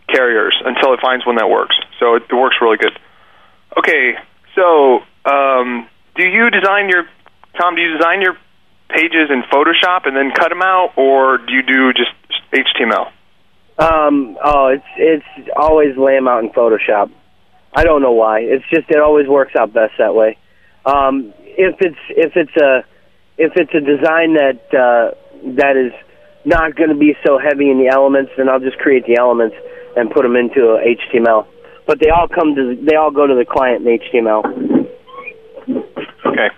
[0.07, 1.75] carriers until it finds one that works.
[1.99, 2.97] So it, it works really good.
[3.77, 4.13] Okay,
[4.55, 4.99] so.
[5.25, 7.03] Um, do you design your
[7.59, 7.75] Tom?
[7.75, 8.37] Do you design your
[8.89, 12.11] pages in Photoshop and then cut them out, or do you do just
[12.53, 13.11] HTML?
[13.77, 17.11] Um, oh, it's it's always lay them out in Photoshop.
[17.73, 18.39] I don't know why.
[18.39, 20.37] It's just it always works out best that way.
[20.85, 22.85] Um, if it's if it's a
[23.37, 25.15] if it's a design that uh,
[25.57, 25.91] that is
[26.45, 29.55] not going to be so heavy in the elements, then I'll just create the elements
[29.95, 31.47] and put them into HTML.
[31.87, 34.43] But they all come to they all go to the client in HTML.
[36.25, 36.49] Okay.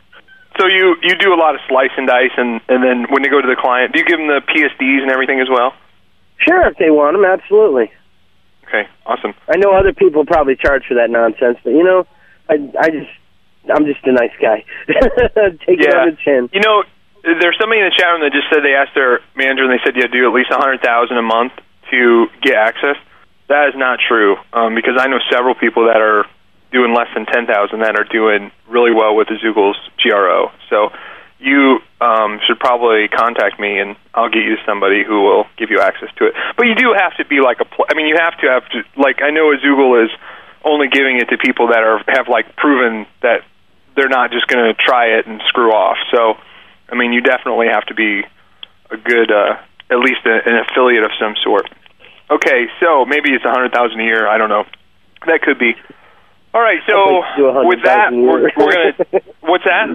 [0.60, 3.30] So you you do a lot of slice and dice, and and then when they
[3.30, 5.74] go to the client, do you give them the PSDs and everything as well?
[6.40, 7.92] Sure, if they want them, absolutely.
[8.68, 9.34] Okay, awesome.
[9.48, 12.08] I know other people probably charge for that nonsense, but you know,
[12.50, 13.12] I I just
[13.70, 14.64] I'm just a nice guy.
[15.68, 15.92] Take yeah.
[15.92, 16.50] it on the chin.
[16.54, 16.84] You know,
[17.24, 19.84] there's somebody in the chat room that just said they asked their manager and they
[19.84, 21.54] said you to do at least a hundred thousand a month
[21.92, 22.96] to get access.
[23.48, 26.26] That is not true, um, because I know several people that are
[26.72, 27.48] doing less than 10,000
[27.80, 30.52] that are doing really well with the Azoogle's GRO.
[30.70, 30.92] So
[31.40, 35.80] you um, should probably contact me, and I'll get you somebody who will give you
[35.80, 36.34] access to it.
[36.58, 37.66] But you do have to be like a.
[37.66, 39.22] Pl- I mean, you have to have to like.
[39.22, 40.12] I know Azoogle is
[40.66, 43.42] only giving it to people that are have like proven that
[43.96, 45.98] they're not just going to try it and screw off.
[46.12, 46.36] So,
[46.90, 48.24] I mean, you definitely have to be
[48.92, 49.58] a good, uh,
[49.90, 51.70] at least a, an affiliate of some sort.
[52.30, 54.28] Okay, so maybe it's a hundred thousand a year.
[54.28, 54.66] I don't know.
[55.26, 55.76] That could be.
[56.54, 57.24] All right, so
[57.68, 59.24] with that, we're, we're gonna.
[59.42, 59.88] What's that?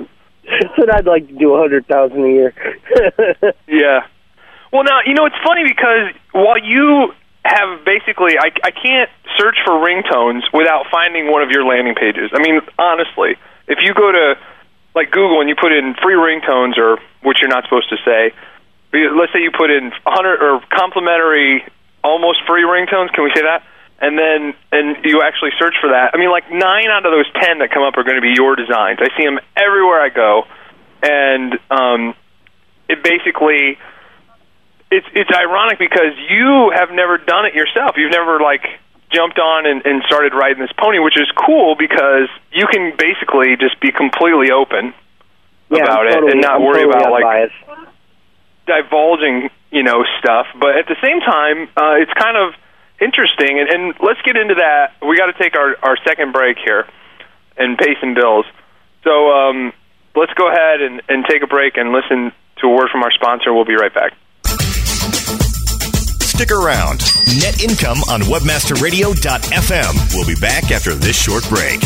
[0.77, 2.55] Said I'd like to do a hundred thousand a year.
[3.68, 4.07] yeah.
[4.73, 7.12] Well, now you know it's funny because while you
[7.45, 12.31] have basically, I I can't search for ringtones without finding one of your landing pages.
[12.33, 13.37] I mean, honestly,
[13.68, 14.35] if you go to
[14.95, 18.33] like Google and you put in free ringtones or which you're not supposed to say,
[18.92, 21.64] let's say you put in 100 or complimentary
[22.02, 23.12] almost free ringtones.
[23.12, 23.62] Can we say that?
[24.02, 26.10] and then and you actually search for that.
[26.12, 28.34] I mean, like nine out of those ten that come up are going to be
[28.34, 28.98] your designs.
[29.00, 30.42] I see them everywhere I go,
[31.00, 32.14] and um,
[32.88, 33.78] it basically
[34.90, 37.96] it's it's ironic because you have never done it yourself.
[37.96, 38.66] You've never like
[39.10, 43.56] jumped on and, and started riding this pony, which is cool because you can basically
[43.56, 44.94] just be completely open
[45.70, 47.52] yeah, about totally, it and not I'm worry totally about like
[48.66, 50.46] divulging, you know, stuff.
[50.61, 52.54] But at the same time, uh, it's kind of
[53.00, 53.58] interesting.
[53.58, 54.94] And, and let's get into that.
[55.02, 56.87] We got to take our, our second break here
[57.56, 58.44] and pay some bills.
[59.02, 59.72] So um,
[60.14, 63.11] let's go ahead and, and take a break and listen to a word from our
[63.11, 63.52] sponsor.
[63.52, 64.12] We'll be right back.
[66.20, 67.00] Stick around.
[67.40, 70.14] Net income on webmasterradio.fm.
[70.14, 71.80] We'll be back after this short break.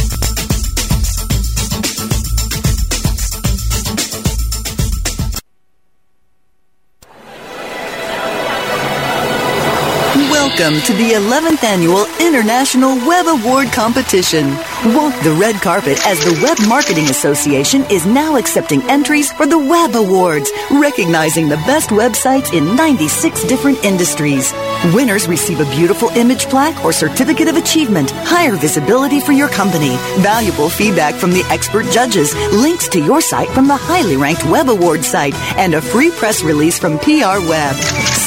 [10.58, 14.48] Welcome to the 11th annual International Web Award Competition.
[14.94, 19.58] Walk the red carpet as the Web Marketing Association is now accepting entries for the
[19.58, 24.54] Web Awards, recognizing the best websites in 96 different industries.
[24.94, 29.96] Winners receive a beautiful image plaque or certificate of achievement, higher visibility for your company,
[30.20, 34.70] valuable feedback from the expert judges, links to your site from the highly ranked Web
[34.70, 37.76] Awards site, and a free press release from PR Web.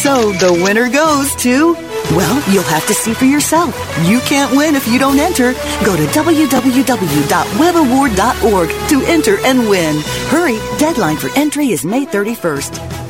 [0.04, 3.76] So the winner goes to well, you'll have to see for yourself.
[4.08, 5.54] You can't win if you don't enter.
[5.86, 10.02] Go to www.webaward.org to enter and win.
[10.30, 13.09] Hurry, deadline for entry is May 31st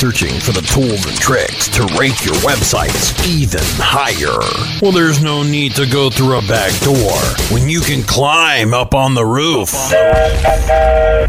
[0.00, 4.40] searching for the tools and tricks to rank your websites even higher.
[4.80, 7.12] Well, there's no need to go through a back door
[7.52, 9.68] when you can climb up on the roof.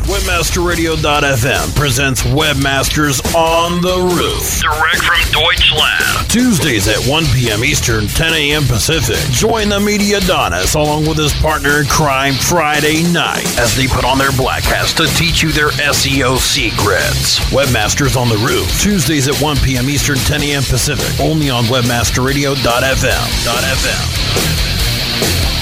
[0.08, 6.30] WebmasterRadio.fm presents Webmasters on the Roof, direct from Deutschland.
[6.30, 7.66] Tuesdays at 1 p.m.
[7.66, 8.64] Eastern, 10 a.m.
[8.64, 9.20] Pacific.
[9.32, 14.18] Join the Mediadonis along with his partner in crime Friday night as they put on
[14.18, 17.40] their black hats to teach you their SEO secrets.
[17.52, 19.90] Webmasters on the Roof Tuesdays at 1 p.m.
[19.90, 20.64] Eastern, 10 a.m.
[20.64, 23.46] Pacific, only on webmasterradio.fm.
[23.46, 25.61] .fm.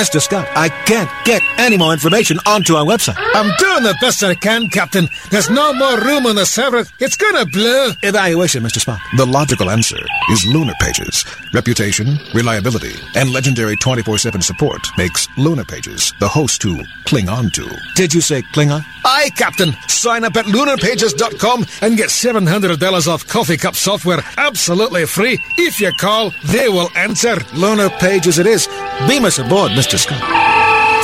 [0.00, 0.18] Mr.
[0.18, 3.16] Scott, I can't get any more information onto our website.
[3.18, 5.06] I'm doing the best I can, Captain.
[5.30, 6.86] There's no more room on the server.
[7.00, 7.90] It's gonna blow.
[8.02, 8.82] Evaluation, Mr.
[8.82, 8.98] Spock.
[9.18, 9.98] The logical answer
[10.30, 11.22] is Lunar Pages.
[11.52, 17.68] Reputation, reliability, and legendary 24-7 support makes Lunar Pages the host to cling on to.
[17.94, 18.82] Did you say Klingon?
[19.04, 19.74] Aye, Captain.
[19.86, 25.38] Sign up at lunarpages.com and get $700 off coffee cup software absolutely free.
[25.58, 27.36] If you call, they will answer.
[27.52, 28.66] Lunar Pages it is.
[29.06, 29.89] Beam us aboard, Mr.
[29.98, 30.20] Scott.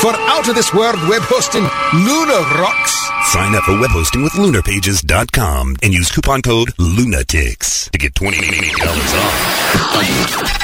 [0.01, 2.93] For out of this world web hosting, Lunar rocks.
[3.33, 8.33] Sign up for web hosting with lunarpages.com and use coupon code LUNATICS to get $20
[8.87, 10.57] off.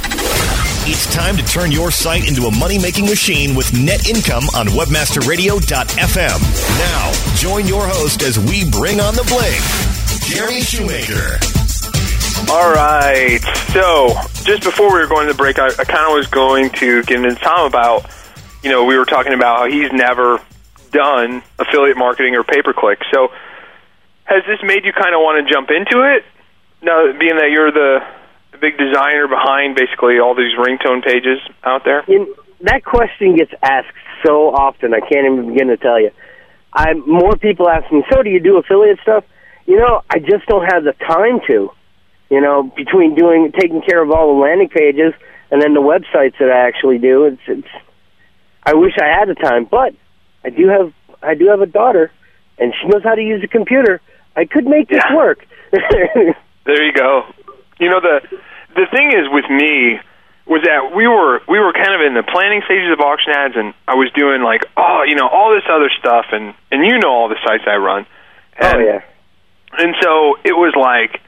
[0.84, 4.66] It's time to turn your site into a money making machine with net income on
[4.68, 6.78] webmasterradio.fm.
[6.78, 9.60] Now, join your host as we bring on the bling,
[10.28, 11.61] Jeremy Shoemaker.
[12.50, 13.40] All right.
[13.72, 14.08] So,
[14.44, 17.24] just before we were going to break, I, I kind of was going to get
[17.24, 18.06] into Tom about,
[18.62, 20.40] you know, we were talking about how he's never
[20.90, 23.00] done affiliate marketing or pay per click.
[23.12, 23.28] So,
[24.24, 26.24] has this made you kind of want to jump into it?
[26.82, 28.00] Now, being that you're the,
[28.52, 32.00] the big designer behind basically all these ringtone pages out there?
[32.08, 32.26] In,
[32.62, 36.10] that question gets asked so often, I can't even begin to tell you.
[36.72, 39.24] I more people ask me, "So, do you do affiliate stuff?"
[39.66, 41.70] You know, I just don't have the time to.
[42.32, 45.12] You know, between doing taking care of all the landing pages
[45.50, 47.68] and then the websites that I actually do, it's it's.
[48.64, 49.94] I wish I had the time, but
[50.42, 52.10] I do have I do have a daughter,
[52.58, 54.00] and she knows how to use a computer.
[54.34, 55.14] I could make this Yeah.
[55.14, 55.44] work.
[56.64, 57.26] There you go.
[57.78, 58.20] You know the
[58.76, 60.00] the thing is with me
[60.46, 63.56] was that we were we were kind of in the planning stages of auction ads,
[63.56, 66.98] and I was doing like oh you know all this other stuff, and and you
[66.98, 68.06] know all the sites I run.
[68.58, 69.00] Oh, and, oh yeah.
[69.76, 71.20] And so it was like,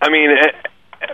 [0.00, 0.52] I mean, eh,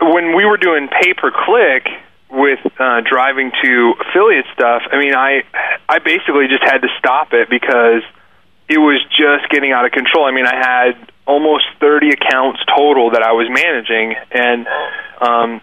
[0.03, 1.89] when we were doing pay per click
[2.31, 5.43] with uh, driving to affiliate stuff, I mean, I
[5.89, 8.03] I basically just had to stop it because
[8.69, 10.25] it was just getting out of control.
[10.27, 14.67] I mean, I had almost 30 accounts total that I was managing, and
[15.21, 15.61] um,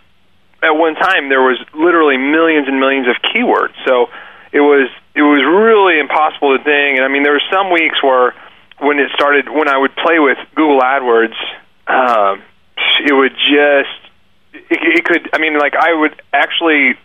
[0.62, 3.76] at one time there was literally millions and millions of keywords.
[3.86, 4.08] So
[4.52, 6.98] it was it was really impossible to thing.
[6.98, 8.34] And I mean, there were some weeks where
[8.80, 11.38] when it started, when I would play with Google AdWords,
[11.88, 12.42] um,
[13.02, 14.00] it would just
[14.54, 15.30] it, it could.
[15.34, 16.96] I mean, like I would actually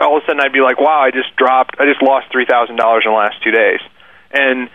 [0.00, 2.46] all of a sudden I'd be like, wow, I just dropped, I just lost three
[2.46, 3.80] thousand dollars in the last two days,
[4.32, 4.70] and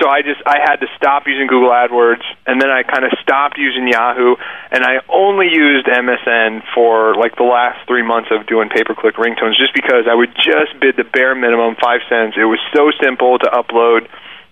[0.00, 3.12] so I just I had to stop using Google AdWords, and then I kind of
[3.22, 4.34] stopped using Yahoo,
[4.72, 8.94] and I only used MSN for like the last three months of doing pay per
[8.94, 12.34] click ringtones, just because I would just bid the bare minimum five cents.
[12.36, 14.08] It was so simple to upload,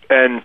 [0.08, 0.42] and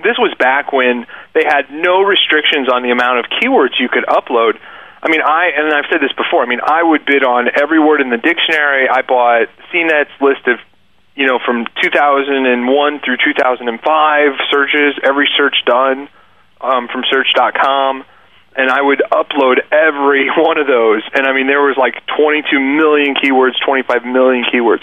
[0.00, 4.04] this was back when they had no restrictions on the amount of keywords you could
[4.08, 4.58] upload.
[5.02, 6.42] I mean, I and I've said this before.
[6.42, 8.88] I mean, I would bid on every word in the dictionary.
[8.88, 10.58] I bought CNET's list of,
[11.14, 16.08] you know, from 2001 through 2005 searches, every search done
[16.62, 18.04] um, from Search.com,
[18.54, 21.02] and I would upload every one of those.
[21.14, 24.82] And I mean, there was like 22 million keywords, 25 million keywords.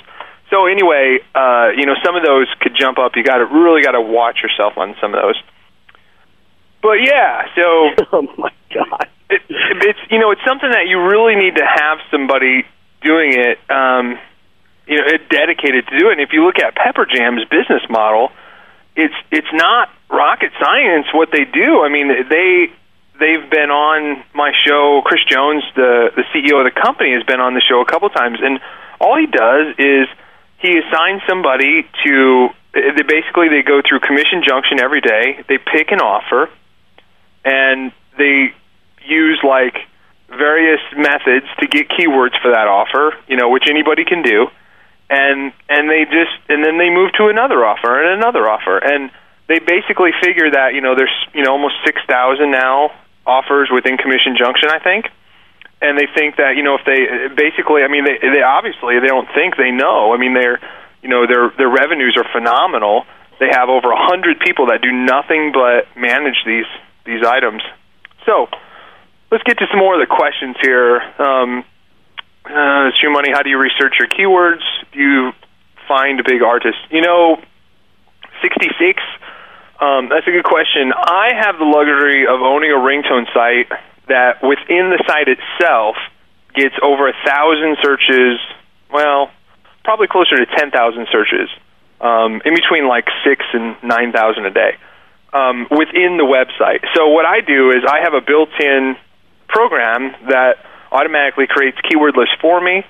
[0.49, 3.15] So anyway, uh, you know, some of those could jump up.
[3.15, 5.41] You got to really got to watch yourself on some of those.
[6.81, 7.61] But yeah, so
[8.13, 11.99] oh my god, it, it's you know it's something that you really need to have
[12.09, 12.65] somebody
[13.01, 14.17] doing it, um,
[14.87, 16.13] you know, it dedicated to do it.
[16.13, 18.31] And if you look at Pepper Jam's business model,
[18.95, 21.83] it's it's not rocket science what they do.
[21.83, 22.71] I mean, they
[23.19, 25.01] they've been on my show.
[25.05, 28.09] Kris Jones, the the CEO of the company, has been on the show a couple
[28.09, 28.59] times, and
[28.99, 30.07] all he does is
[30.59, 32.49] he assigns somebody to.
[32.73, 35.43] They basically they go through commission junction every day.
[35.47, 36.49] They pick an offer,
[37.43, 38.53] and they
[39.05, 39.75] use like
[40.29, 43.15] various methods to get keywords for that offer.
[43.27, 44.47] You know, which anybody can do,
[45.09, 49.09] and and they just and then they move to another offer and another offer, and
[49.47, 52.91] they basically figure that you know there's you know almost six thousand now
[53.25, 55.05] offers within commission junction, I think
[55.81, 59.07] and they think that you know if they basically, I mean, they they obviously they
[59.07, 60.13] don't think they know.
[60.13, 60.59] I mean, they're
[61.01, 63.05] you know their their revenues are phenomenal.
[63.39, 66.67] They have over a hundred people that do nothing but manage these
[67.05, 67.63] these items.
[68.25, 68.47] So
[69.31, 70.99] let's get to some more of the questions here.
[71.17, 71.63] Um,
[72.43, 74.63] uh, Shoe Money, how do you research your keywords?
[74.91, 75.31] Do you
[75.87, 76.81] find big artists?
[76.91, 77.39] You know,
[78.43, 78.99] sixty six.
[79.79, 80.91] Um, that's a good question.
[80.91, 83.71] I have the luxury of owning a ringtone site
[84.09, 85.95] that within the site itself
[86.53, 88.39] gets over a thousand searches.
[88.91, 89.31] Well,
[89.83, 91.49] probably closer to ten thousand searches,
[92.01, 94.77] um, in between like six and nine thousand a day
[95.33, 96.85] um, within the website.
[96.95, 98.97] So what I do is I have a built-in
[99.47, 102.83] program that automatically creates keyword lists for me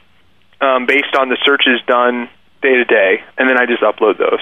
[0.62, 2.30] um, based on the searches done
[2.62, 4.40] day to day, and then I just upload those.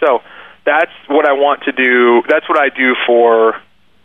[0.00, 0.20] So
[0.64, 2.22] that's what I want to do.
[2.28, 3.60] That's what I do for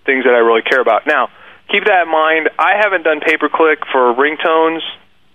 [0.05, 1.07] things that I really care about.
[1.07, 1.29] Now,
[1.69, 2.49] keep that in mind.
[2.59, 4.81] I haven't done pay per click for ringtones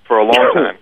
[0.07, 0.79] for a long time.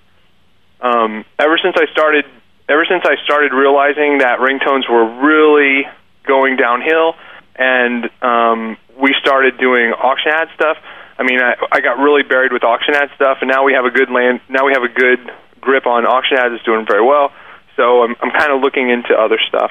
[0.81, 2.25] Um, ever since I started,
[2.69, 5.87] ever since I started realizing that ringtones were really
[6.27, 7.15] going downhill,
[7.57, 10.77] and um, we started doing auction ad stuff.
[11.19, 13.87] I mean, I, I got really buried with auction ad stuff, and now we have
[13.87, 14.41] a good land.
[14.49, 15.19] Now we have a good
[15.61, 16.55] grip on auction ads.
[16.55, 17.33] It's doing very well.
[17.77, 19.71] So I'm, I'm kind of looking into other stuff.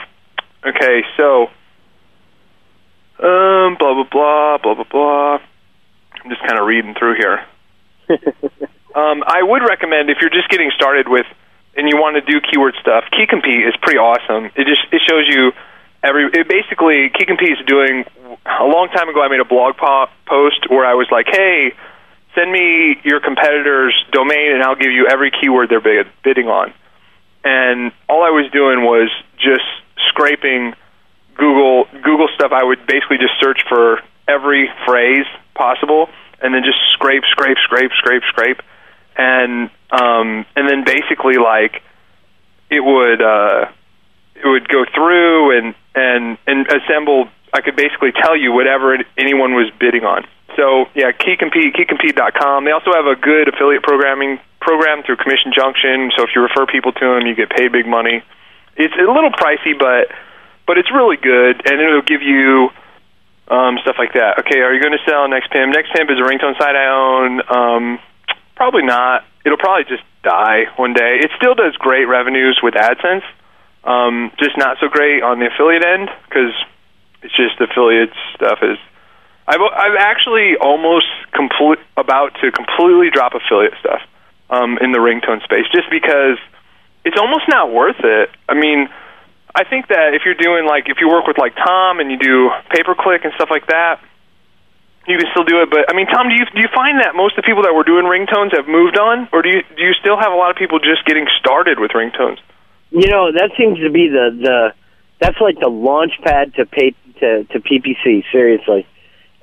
[0.65, 1.43] Okay, so
[3.21, 5.37] um, blah blah blah blah blah blah.
[6.25, 7.45] I'm just kind of reading through here.
[8.97, 11.27] um, I would recommend if you're just getting started with
[11.77, 14.45] and you want to do keyword stuff, KeyCompete is pretty awesome.
[14.55, 15.53] It just it shows you
[16.01, 16.25] every.
[16.33, 18.05] It basically KeyCompete is doing.
[18.45, 21.73] A long time ago, I made a blog po- post where I was like, "Hey,
[22.33, 26.73] send me your competitor's domain, and I'll give you every keyword they're bid- bidding on."
[27.43, 29.67] And all I was doing was just
[30.09, 30.73] scraping
[31.35, 32.51] Google Google stuff.
[32.51, 36.09] I would basically just search for every phrase possible,
[36.41, 38.61] and then just scrape, scrape, scrape, scrape, scrape,
[39.17, 41.81] and um, and then basically like
[42.69, 43.71] it would uh,
[44.35, 47.29] it would go through and and and assemble.
[47.53, 50.27] I could basically tell you whatever anyone was bidding on.
[50.55, 52.65] So yeah, KeyCompete, KeyCompete.com.
[52.65, 56.11] They also have a good affiliate programming program through Commission Junction.
[56.17, 58.23] So if you refer people to them, you get paid big money.
[58.75, 60.11] It's a little pricey, but
[60.67, 62.69] but it's really good, and it'll give you
[63.47, 64.39] um, stuff like that.
[64.39, 65.73] Okay, are you going to sell NextPimp?
[65.73, 67.41] NextPimp is a ringtone site I own.
[67.47, 67.99] Um,
[68.55, 69.25] probably not.
[69.45, 71.19] It'll probably just die one day.
[71.21, 73.23] It still does great revenues with AdSense,
[73.83, 76.53] um, just not so great on the affiliate end because
[77.21, 78.77] it's just affiliate stuff is.
[79.47, 84.01] I've I've actually almost complete about to completely drop affiliate stuff
[84.49, 86.39] um, in the ringtone space just because
[87.05, 88.31] it's almost not worth it.
[88.49, 88.89] I mean,
[89.55, 92.19] I think that if you're doing like if you work with like Tom and you
[92.19, 94.03] do pay per click and stuff like that,
[95.07, 95.71] you can still do it.
[95.71, 97.73] But I mean, Tom, do you do you find that most of the people that
[97.73, 100.51] were doing ringtones have moved on, or do you do you still have a lot
[100.51, 102.43] of people just getting started with ringtones?
[102.91, 104.57] You know, that seems to be the the
[105.23, 106.91] that's like the launch pad to pay
[107.23, 108.27] to to PPC.
[108.31, 108.85] Seriously,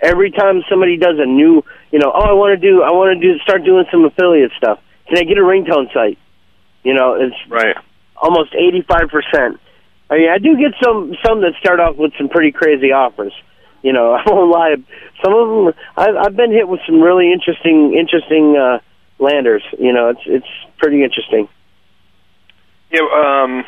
[0.03, 3.17] every time somebody does a new, you know, oh, I want to do I want
[3.17, 4.79] to do start doing some affiliate stuff.
[5.09, 6.19] Can I get a ringtone site?
[6.85, 7.77] You know, it's right
[8.23, 9.61] almost eighty five percent.
[10.13, 13.33] I mean, I do get some some that start off with some pretty crazy offers.
[13.81, 14.77] You know, I won't lie.
[15.25, 18.81] Some of them, I've, I've been hit with some really interesting, interesting uh,
[19.19, 19.63] landers.
[19.79, 21.49] You know, it's it's pretty interesting.
[22.93, 23.09] Yeah.
[23.09, 23.65] Um,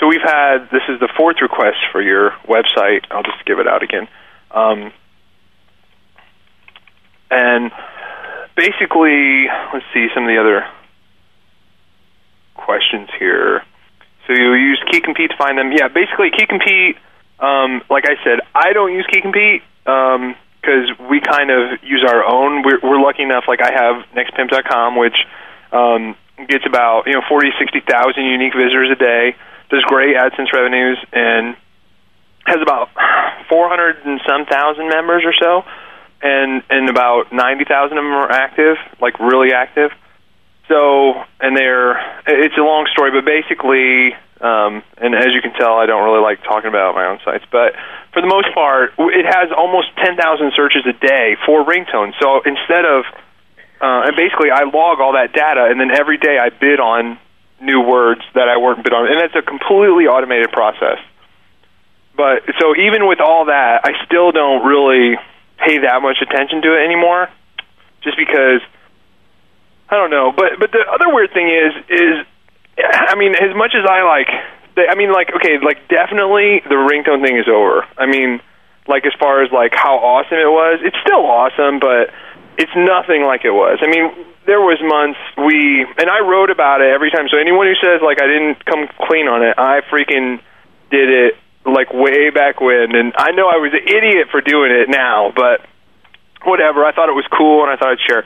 [0.00, 3.04] so we've had this is the fourth request for your website.
[3.10, 4.08] I'll just give it out again.
[4.50, 4.92] Um,
[7.30, 7.70] and
[8.56, 9.44] basically,
[9.74, 10.66] let's see some of the other
[12.54, 13.62] questions here.
[14.30, 15.72] So you use KeyCompete to find them.
[15.72, 16.94] Yeah, basically KeyCompete.
[17.42, 22.22] Um, like I said, I don't use KeyCompete because um, we kind of use our
[22.22, 22.62] own.
[22.62, 23.44] We're, we're lucky enough.
[23.48, 25.16] Like I have NextPimp.com, which
[25.72, 26.14] um,
[26.46, 29.34] gets about you know forty sixty thousand unique visitors a day.
[29.68, 31.56] Does great AdSense revenues and
[32.46, 32.90] has about
[33.48, 35.64] four hundred and some thousand members or so,
[36.22, 39.90] and and about ninety thousand of them are active, like really active.
[40.70, 41.98] So, and they're,
[42.30, 46.22] it's a long story, but basically, um, and as you can tell, I don't really
[46.22, 47.74] like talking about my own sites, but
[48.14, 50.14] for the most part, it has almost 10,000
[50.54, 52.14] searches a day for ringtones.
[52.22, 53.02] So instead of,
[53.82, 57.18] uh, and basically I log all that data, and then every day I bid on
[57.60, 61.02] new words that I weren't bid on, and it's a completely automated process.
[62.16, 65.18] But so even with all that, I still don't really
[65.58, 67.28] pay that much attention to it anymore,
[68.02, 68.62] just because
[69.90, 72.14] I don't know, but but the other weird thing is is
[72.78, 74.30] I mean, as much as I like,
[74.78, 77.84] I mean, like okay, like definitely the ringtone thing is over.
[77.98, 78.40] I mean,
[78.86, 82.14] like as far as like how awesome it was, it's still awesome, but
[82.56, 83.82] it's nothing like it was.
[83.82, 84.14] I mean,
[84.46, 87.26] there was months we and I wrote about it every time.
[87.26, 90.38] So anyone who says like I didn't come clean on it, I freaking
[90.90, 91.34] did it
[91.66, 95.32] like way back when, and I know I was an idiot for doing it now,
[95.34, 95.66] but
[96.46, 96.86] whatever.
[96.86, 98.24] I thought it was cool, and I thought I'd share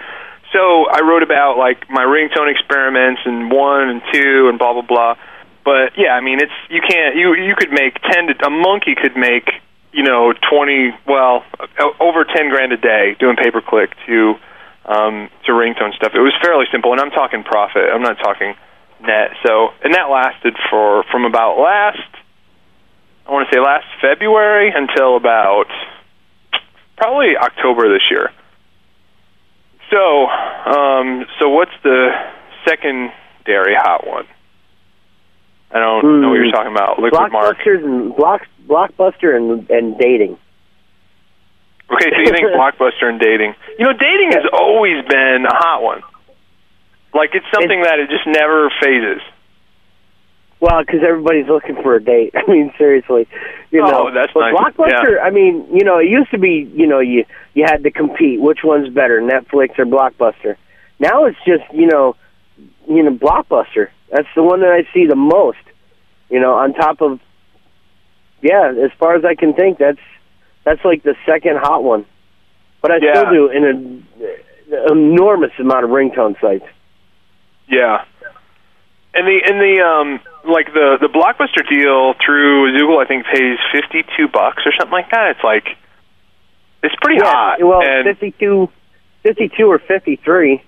[0.55, 4.87] so I wrote about like my ringtone experiments and one and two and blah blah
[4.87, 5.15] blah.
[5.65, 8.95] But yeah, I mean, it's you can't you you could make ten to a monkey
[8.95, 9.51] could make
[9.93, 11.45] you know twenty well
[12.01, 14.35] over ten grand a day doing pay per click to
[14.87, 16.13] um, to ringtone stuff.
[16.15, 17.91] It was fairly simple, and I'm talking profit.
[17.93, 18.55] I'm not talking
[19.03, 19.33] net.
[19.45, 22.15] So and that lasted for from about last
[23.27, 25.67] I want to say last February until about
[26.97, 28.31] probably October this year.
[29.91, 32.11] So, um, so what's the
[32.67, 34.27] secondary hot one?
[35.71, 36.21] I don't mm.
[36.23, 36.99] know what you're talking about.
[37.01, 37.57] Liquid Mark.
[37.59, 40.39] Blockbusters and block, blockbuster and and dating.
[41.91, 43.55] Okay, so you think blockbuster and dating?
[43.79, 46.03] You know, dating has always been a hot one.
[47.13, 49.23] Like it's something that it just never phases.
[50.61, 52.35] Well, because everybody's looking for a date.
[52.37, 53.29] I mean, seriously,
[53.71, 54.15] you Oh, know.
[54.15, 54.55] that's but nice.
[54.55, 55.17] Blockbuster.
[55.17, 55.23] Yeah.
[55.23, 57.25] I mean, you know, it used to be, you know, you
[57.55, 58.41] you had to compete.
[58.41, 60.57] Which one's better, Netflix or Blockbuster?
[60.99, 62.17] Now it's just, you know,
[62.89, 63.89] you know, Blockbuster.
[64.11, 65.59] That's the one that I see the most.
[66.31, 67.21] You know, on top of,
[68.41, 69.99] yeah, as far as I can think, that's
[70.65, 72.07] that's like the second hot one.
[72.83, 73.15] But I Yeah.
[73.15, 74.07] still do in an
[74.91, 76.67] enormous amount of ringtone sites.
[77.69, 78.05] Yeah.
[79.15, 83.59] And the and the um like the the blockbuster deal through Google I think pays
[83.73, 85.37] fifty two bucks or something like that.
[85.37, 85.77] It's like
[86.85, 87.57] it's pretty yeah, hot.
[87.61, 88.69] Well, and, 52,
[89.23, 90.63] 52 or 53.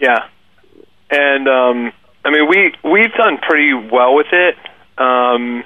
[0.00, 0.28] Yeah.
[1.10, 1.92] And um
[2.24, 4.56] I mean we we've done pretty well with it.
[4.96, 5.64] Um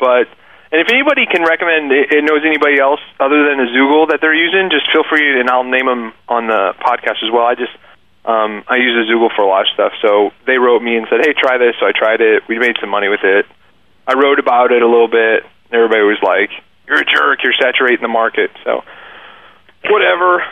[0.00, 0.26] but
[0.72, 4.70] and if anybody can recommend it, knows anybody else other than Azoogle that they're using,
[4.70, 7.44] just feel free and I'll name them on the podcast as well.
[7.44, 7.76] I just
[8.24, 9.92] um I use Azoogle for a lot of stuff.
[10.00, 12.44] So they wrote me and said, "Hey, try this." So I tried it.
[12.48, 13.44] We made some money with it.
[14.06, 15.44] I wrote about it a little bit.
[15.70, 16.50] Everybody was like,
[16.92, 17.42] "You're a jerk.
[17.42, 18.84] You're saturating the market." So
[19.88, 20.44] whatever.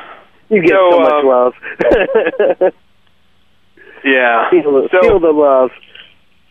[0.48, 2.72] You get So, so much um, love.
[4.04, 4.48] Yeah.
[4.50, 5.70] feel, So- feel the love.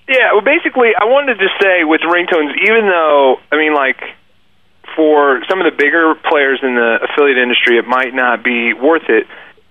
[0.08, 4.02] Yeah, well, basically, I wanted to just say with ringtones, even though I mean, like,
[4.96, 9.08] for some of the bigger players in the affiliate industry, it might not be worth
[9.08, 9.28] it.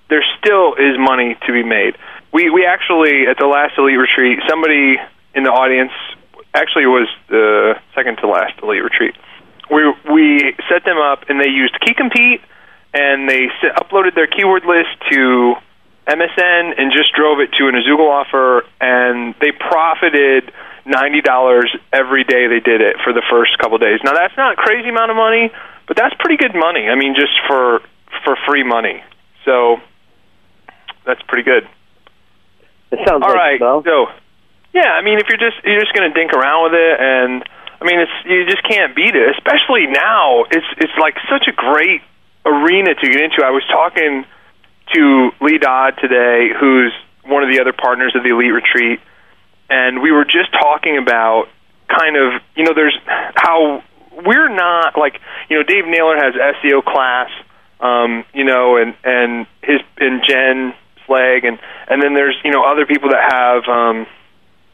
[0.08, 1.96] There still is money to be made.
[2.32, 4.96] We we actually at the last elite retreat, somebody
[5.34, 5.92] in the audience
[6.54, 9.14] actually was the second to last elite retreat.
[9.70, 12.40] We we set them up and they used KeyCompete
[12.94, 15.54] and they s uploaded their keyword list to
[16.08, 20.50] MSN and just drove it to an Azoogle offer, and they profited
[20.86, 24.00] ninety dollars every day they did it for the first couple of days.
[24.02, 25.52] Now that's not a crazy amount of money,
[25.86, 26.88] but that's pretty good money.
[26.88, 27.80] I mean, just for
[28.24, 29.04] for free money.
[29.44, 29.76] So
[31.04, 31.68] that's pretty good.
[32.90, 33.82] It sounds All like right, so.
[33.84, 34.06] so
[34.72, 37.44] yeah, I mean, if you're just you're just going to dink around with it, and
[37.80, 39.36] I mean, it's you just can't beat it.
[39.36, 42.02] Especially now, it's it's like such a great
[42.44, 43.44] arena to get into.
[43.44, 44.24] I was talking
[44.94, 46.92] to Lee Dodd today, who's
[47.24, 49.00] one of the other partners of the Elite Retreat,
[49.68, 51.48] and we were just talking about
[51.88, 52.98] kind of you know there's
[53.36, 53.82] how
[54.24, 57.30] we're not like you know Dave Naylor has SEO class,
[57.80, 60.74] um, you know, and and his and Jen
[61.06, 61.58] Slegg, and
[61.88, 64.06] and then there's you know other people that have um,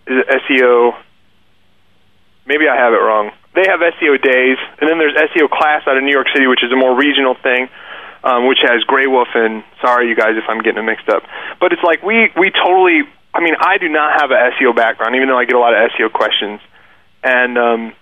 [0.07, 0.97] SEO.
[2.47, 3.33] Maybe I have it wrong.
[3.55, 6.63] They have SEO days, and then there's SEO class out of New York City, which
[6.63, 7.69] is a more regional thing
[8.25, 11.23] um, which has Graywolf and sorry you guys if I'm getting it mixed up.
[11.61, 13.05] But it's like we we totally.
[13.35, 15.75] I mean, I do not have an SEO background, even though I get a lot
[15.75, 16.61] of SEO questions.
[17.23, 17.93] And um,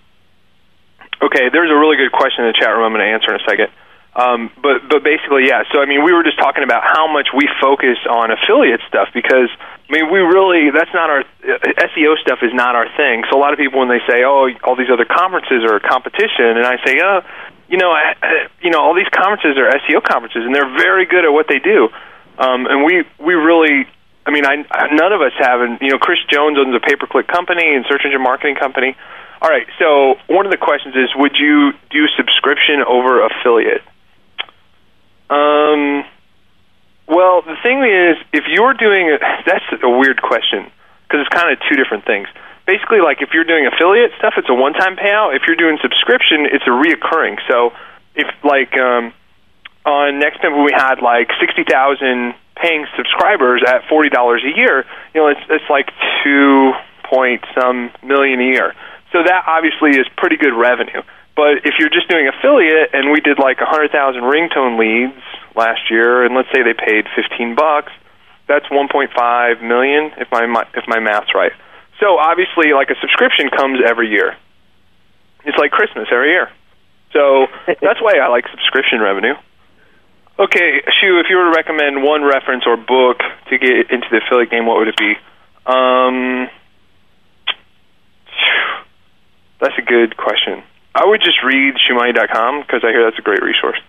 [1.21, 2.85] okay, there's a really good question in the chat room.
[2.85, 3.69] I'm going to answer in a second.
[4.15, 5.67] Um, but but basically, yeah.
[5.73, 9.09] So I mean, we were just talking about how much we focus on affiliate stuff
[9.13, 9.49] because
[9.89, 13.23] I mean, we really that's not our uh, SEO stuff is not our thing.
[13.29, 15.83] So a lot of people when they say, "Oh, all these other conferences are a
[15.83, 17.21] competition," and I say, "Oh,
[17.67, 21.05] you know, I, I- you know, all these conferences are SEO conferences, and they're very
[21.05, 21.89] good at what they do."
[22.39, 23.85] Um, and we we really,
[24.25, 26.79] I mean, I, I none of us have, and you know, Kris Jones owns a
[26.79, 28.95] pay per click company and search engine marketing company.
[29.41, 33.83] All right, so one of the questions is, would you do subscription over affiliate?
[35.29, 36.05] Um,
[37.07, 40.69] well, the thing is, if you're doing a, that's a weird question
[41.03, 42.27] because it's kind of two different things.
[42.65, 45.35] Basically, like if you're doing affiliate stuff, it's a one-time payout.
[45.35, 47.37] If you're doing subscription, it's a reoccurring.
[47.49, 47.73] So,
[48.15, 49.11] if like um,
[49.85, 54.85] on NextPimp, we had like sixty thousand paying subscribers at forty dollars a year.
[55.13, 55.91] You know, it's it's like
[56.23, 56.71] two
[57.03, 58.73] point some million a year.
[59.11, 61.03] So that obviously is pretty good revenue.
[61.35, 65.17] But if you're just doing affiliate, and we did like a hundred thousand ringtone leads
[65.55, 67.91] last year, and let's say they paid fifteen bucks,
[68.47, 71.51] that's one point five million if my if my math's right.
[71.99, 74.35] So obviously, like a subscription comes every year.
[75.45, 76.49] It's like Christmas every year.
[77.13, 79.33] So that's why I like subscription revenue.
[80.37, 83.19] Okay, Shoe, if you were to recommend one reference or book
[83.49, 85.13] to get into the affiliate game, what would it be?
[85.65, 86.49] Um,
[89.61, 90.63] that's a good question.
[90.95, 93.79] I would just read shoemoney.com because I hear that's a great resource.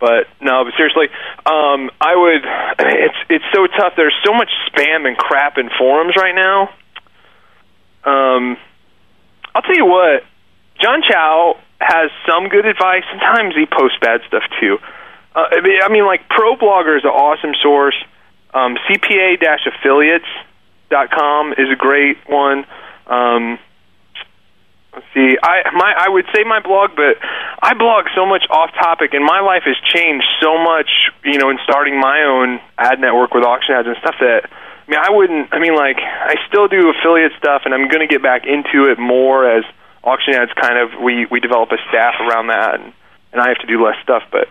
[0.00, 1.08] But no, but seriously,
[1.46, 2.44] um, I would.
[3.08, 3.92] It's it's so tough.
[3.96, 6.70] There's so much spam and crap in forums right now.
[8.04, 8.56] Um,
[9.54, 10.24] I'll tell you what,
[10.80, 13.04] John Chow has some good advice.
[13.10, 14.78] Sometimes he posts bad stuff too.
[15.34, 17.96] Uh, I mean- I mean, like ProBlogger is an awesome source.
[18.54, 22.64] Um, CPA-affiliates.com is a great one.
[23.06, 23.58] Um,
[25.14, 25.36] see.
[25.42, 27.16] I my I would say my blog, but
[27.62, 30.88] I blog so much off topic, and my life has changed so much.
[31.24, 34.50] You know, in starting my own ad network with auction ads and stuff that.
[34.50, 35.52] I mean, I wouldn't.
[35.52, 38.88] I mean, like, I still do affiliate stuff, and I'm going to get back into
[38.90, 39.64] it more as
[40.02, 42.92] auction ads kind of we we develop a staff around that, and,
[43.32, 44.22] and I have to do less stuff.
[44.32, 44.48] But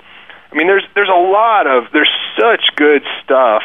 [0.51, 3.63] I mean, there's there's a lot of there's such good stuff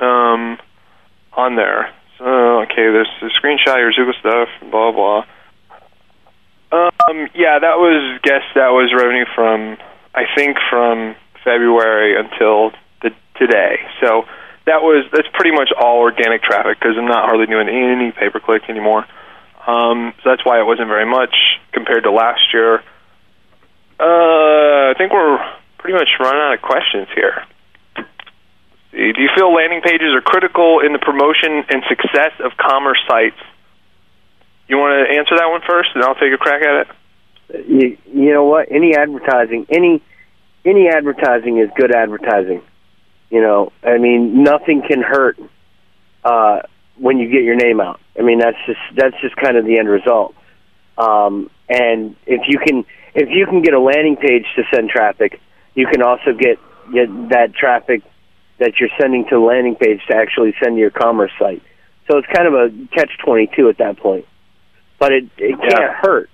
[0.00, 0.58] um,
[1.32, 1.92] on there.
[2.18, 5.24] So okay, there's the screenshot your Zoogle stuff, blah blah.
[6.72, 9.76] Um, yeah, that was guess that was revenue from
[10.14, 11.14] I think from
[11.44, 13.80] February until the today.
[14.00, 14.24] So
[14.66, 18.30] that was that's pretty much all organic traffic because I'm not hardly doing any pay
[18.30, 19.06] per click anymore.
[19.66, 21.34] Um, so that's why it wasn't very much
[21.72, 22.82] compared to last year.
[23.98, 25.38] Uh, I think we're
[25.78, 27.44] pretty much running out of questions here.
[28.96, 33.36] Do you feel landing pages are critical in the promotion and success of commerce sites?
[34.68, 37.68] You want to answer that one first, and I'll take a crack at it.
[37.68, 38.72] You, you know what?
[38.72, 40.02] Any advertising, any
[40.64, 42.62] any advertising is good advertising.
[43.28, 45.38] You know, I mean, nothing can hurt
[46.24, 46.62] uh,
[46.96, 48.00] when you get your name out.
[48.18, 50.34] I mean, that's just that's just kind of the end result.
[50.96, 55.38] Um, and if you can if you can get a landing page to send traffic,
[55.74, 56.58] you can also get
[56.94, 58.02] get that traffic
[58.58, 61.62] that you're sending to the landing page to actually send to your commerce site.
[62.10, 64.26] So it's kind of a catch twenty two at that point,
[64.98, 65.94] but it it can't Yeah.
[66.00, 66.30] hurt.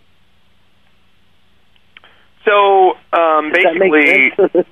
[2.44, 4.32] So um, basically,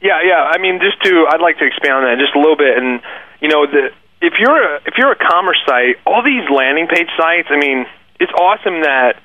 [0.00, 0.42] yeah, yeah.
[0.50, 3.00] I mean, just to I'd like to expand on that just a little bit, and
[3.40, 7.08] you know, the if you're a if you're a commerce site, all these landing page
[7.16, 7.48] sites.
[7.50, 7.86] I mean,
[8.20, 9.16] it's awesome that.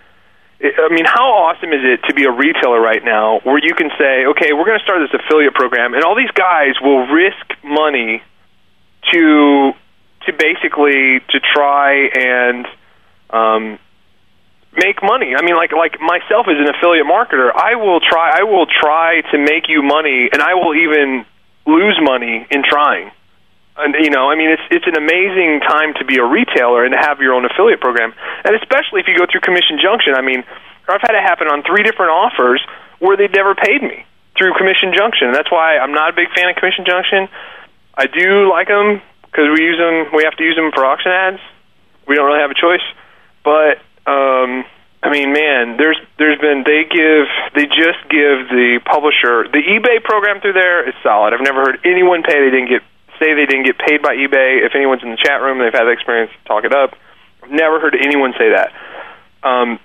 [0.59, 3.91] I mean, how awesome is it to be a retailer right now where you can
[3.97, 7.45] say, okay, we're going to start this affiliate program, and all these guys will risk
[7.63, 8.23] money
[9.13, 9.73] to
[10.25, 12.65] to basically to try and
[13.29, 13.79] um,
[14.75, 15.35] make money.
[15.37, 19.21] I mean, like like myself as an affiliate marketer, I will try I will try
[19.31, 21.25] to make you money, and I will even
[21.67, 23.11] lose money in trying.
[23.77, 26.93] And you know, I mean, it's it's an amazing time to be a retailer and
[26.93, 28.13] to have your own affiliate program,
[28.43, 30.15] and especially if you go through Commission Junction.
[30.15, 30.43] I mean,
[30.89, 32.61] I've had it happen on three different offers
[32.99, 34.05] where they never paid me
[34.37, 35.31] through Commission Junction.
[35.31, 37.29] That's why I'm not a big fan of Commission Junction.
[37.93, 40.09] I do like them because we use them.
[40.13, 41.41] We have to use them for auction ads.
[42.07, 42.85] We don't really have a choice,
[43.43, 43.77] but
[44.09, 44.65] um,
[45.03, 50.01] I mean, man, there's there's been they give they just give the publisher the eBay
[50.01, 51.33] program through there is solid.
[51.33, 52.81] I've never heard anyone pay they didn't get
[53.19, 54.65] say they didn't get paid by eBay.
[54.65, 56.31] If anyone's in the chat room, they've had the experience.
[56.45, 56.95] Talk it up.
[57.43, 58.73] I've never heard anyone say that.
[59.43, 59.79] Um,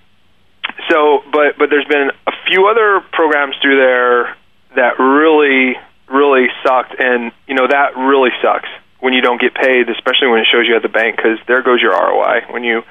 [0.90, 4.36] so, but but there's been a few other programs through there
[4.74, 5.76] that really
[6.12, 8.68] really sucked, and you know that really sucks
[9.00, 11.62] when you don't get paid, especially when it shows you at the bank, because there
[11.62, 12.82] goes your ROI when you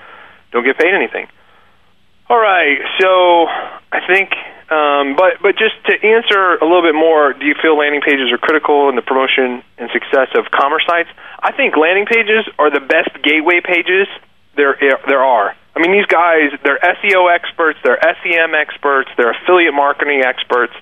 [0.51, 1.27] don't get paid anything.
[2.29, 3.47] All right, so
[3.91, 4.31] I think,
[4.71, 8.31] um, but but just to answer a little bit more, do you feel landing pages
[8.31, 11.09] are critical in the promotion and success of commerce sites?
[11.43, 14.07] I think landing pages are the best gateway pages
[14.55, 15.55] there there are.
[15.75, 20.73] I mean, these guys, they're SEO experts, they're SEM experts, they're affiliate marketing experts.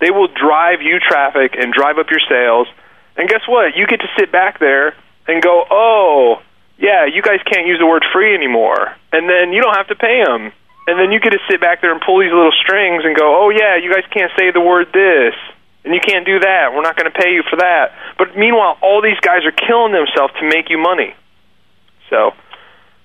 [0.00, 2.68] They will drive you traffic and drive up your sales.
[3.16, 3.76] And guess what?
[3.76, 4.94] You get to sit back there
[5.28, 6.40] and go, "Oh,
[6.78, 9.94] yeah, you guys can't use the word free anymore." And then you don't have to
[9.94, 10.52] pay them.
[10.86, 13.44] And then you get to sit back there and pull these little strings and go,
[13.44, 15.34] "Oh yeah, you guys can't say the word this."
[15.84, 16.72] And you can't do that.
[16.72, 17.92] We're not going to pay you for that.
[18.16, 21.14] But meanwhile, all these guys are killing themselves to make you money.
[22.08, 22.32] So,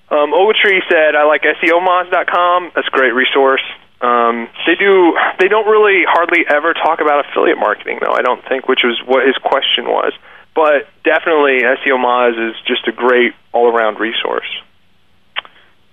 [0.08, 2.72] um, Ogletree said, "I like SEOmoz.com.
[2.74, 3.62] That's a great resource."
[4.00, 5.16] Um, they do.
[5.38, 8.12] They don't really hardly ever talk about affiliate marketing, though.
[8.12, 10.12] I don't think, which was what his question was.
[10.54, 14.48] But definitely, SEO Moz is just a great all-around resource.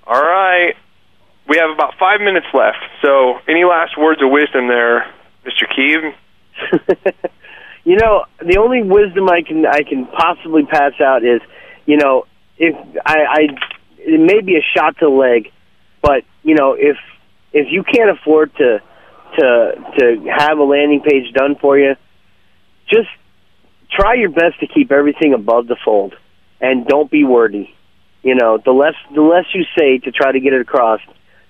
[0.05, 0.75] All right,
[1.47, 2.77] we have about five minutes left.
[3.01, 5.05] So, any last words of wisdom there,
[5.45, 5.65] Mr.
[5.67, 6.13] Keeve?
[7.83, 11.41] you know, the only wisdom I can I can possibly pass out is,
[11.85, 12.25] you know,
[12.57, 12.75] if
[13.05, 13.39] I, I
[13.99, 15.51] it may be a shot to the leg,
[16.01, 16.97] but you know, if
[17.53, 18.81] if you can't afford to
[19.37, 21.95] to to have a landing page done for you,
[22.89, 23.09] just
[23.91, 26.15] try your best to keep everything above the fold,
[26.59, 27.73] and don't be wordy.
[28.23, 30.99] You know, the less the less you say to try to get it across,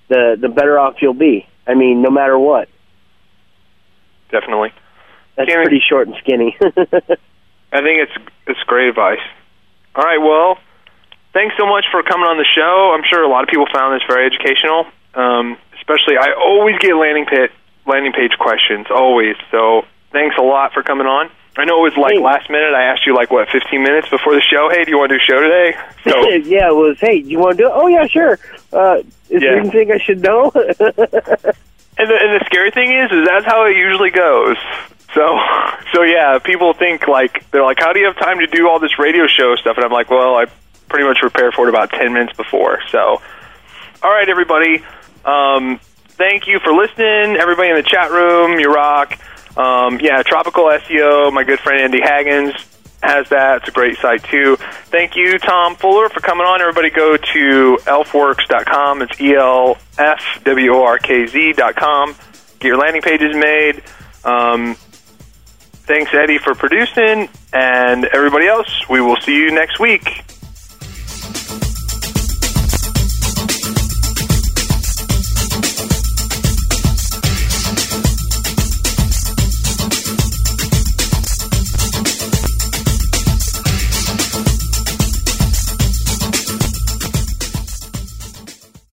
[0.09, 1.47] the the better off you'll be.
[1.67, 2.69] I mean, no matter what.
[4.31, 4.71] Definitely.
[5.35, 6.57] That's Can't- pretty short and skinny.
[6.61, 8.11] I think it's
[8.47, 9.19] it's great advice.
[9.95, 10.57] All right, well,
[11.33, 12.93] thanks so much for coming on the show.
[12.95, 14.85] I'm sure a lot of people found this very educational.
[15.15, 17.51] Um, especially, I always get landing pit
[17.85, 19.35] landing page questions, always.
[19.51, 21.29] So thanks a lot for coming on.
[21.57, 22.73] I know it was like last minute.
[22.73, 24.69] I asked you like what 15 minutes before the show.
[24.69, 25.75] Hey, do you want to do a show today?
[26.07, 26.97] So yeah, it was.
[26.99, 27.73] Hey, do you want to do it?
[27.73, 28.39] Oh yeah, sure.
[28.71, 28.99] Uh,
[29.29, 29.51] is Yeah.
[29.51, 30.51] there anything I should know?
[31.99, 34.55] And the, and the scary thing is, is that's how it usually goes.
[35.15, 35.39] So,
[35.93, 38.79] so yeah, people think like they're like, how do you have time to do all
[38.79, 39.77] this radio show stuff?
[39.77, 40.45] And I'm like, well, I
[40.89, 42.81] pretty much prepare for it about ten minutes before.
[42.91, 43.19] So,
[44.03, 44.83] all right, everybody,
[45.25, 45.79] um,
[46.09, 47.35] thank you for listening.
[47.35, 49.17] Everybody in the chat room, you rock.
[49.57, 51.33] Um, yeah, Tropical SEO.
[51.33, 52.53] My good friend Andy Hagans
[53.01, 53.57] has that.
[53.61, 54.55] It's a great site too.
[54.85, 56.61] Thank you, Tom Fuller, for coming on.
[56.61, 59.01] Everybody go to elfworkz.com.
[59.01, 62.15] It's E L F W O R K Z dot com.
[62.59, 63.83] Get your landing pages made.
[64.23, 64.75] Um,
[65.85, 67.29] thanks, Eddie, for producing.
[67.53, 70.23] And everybody else, we will see you next week.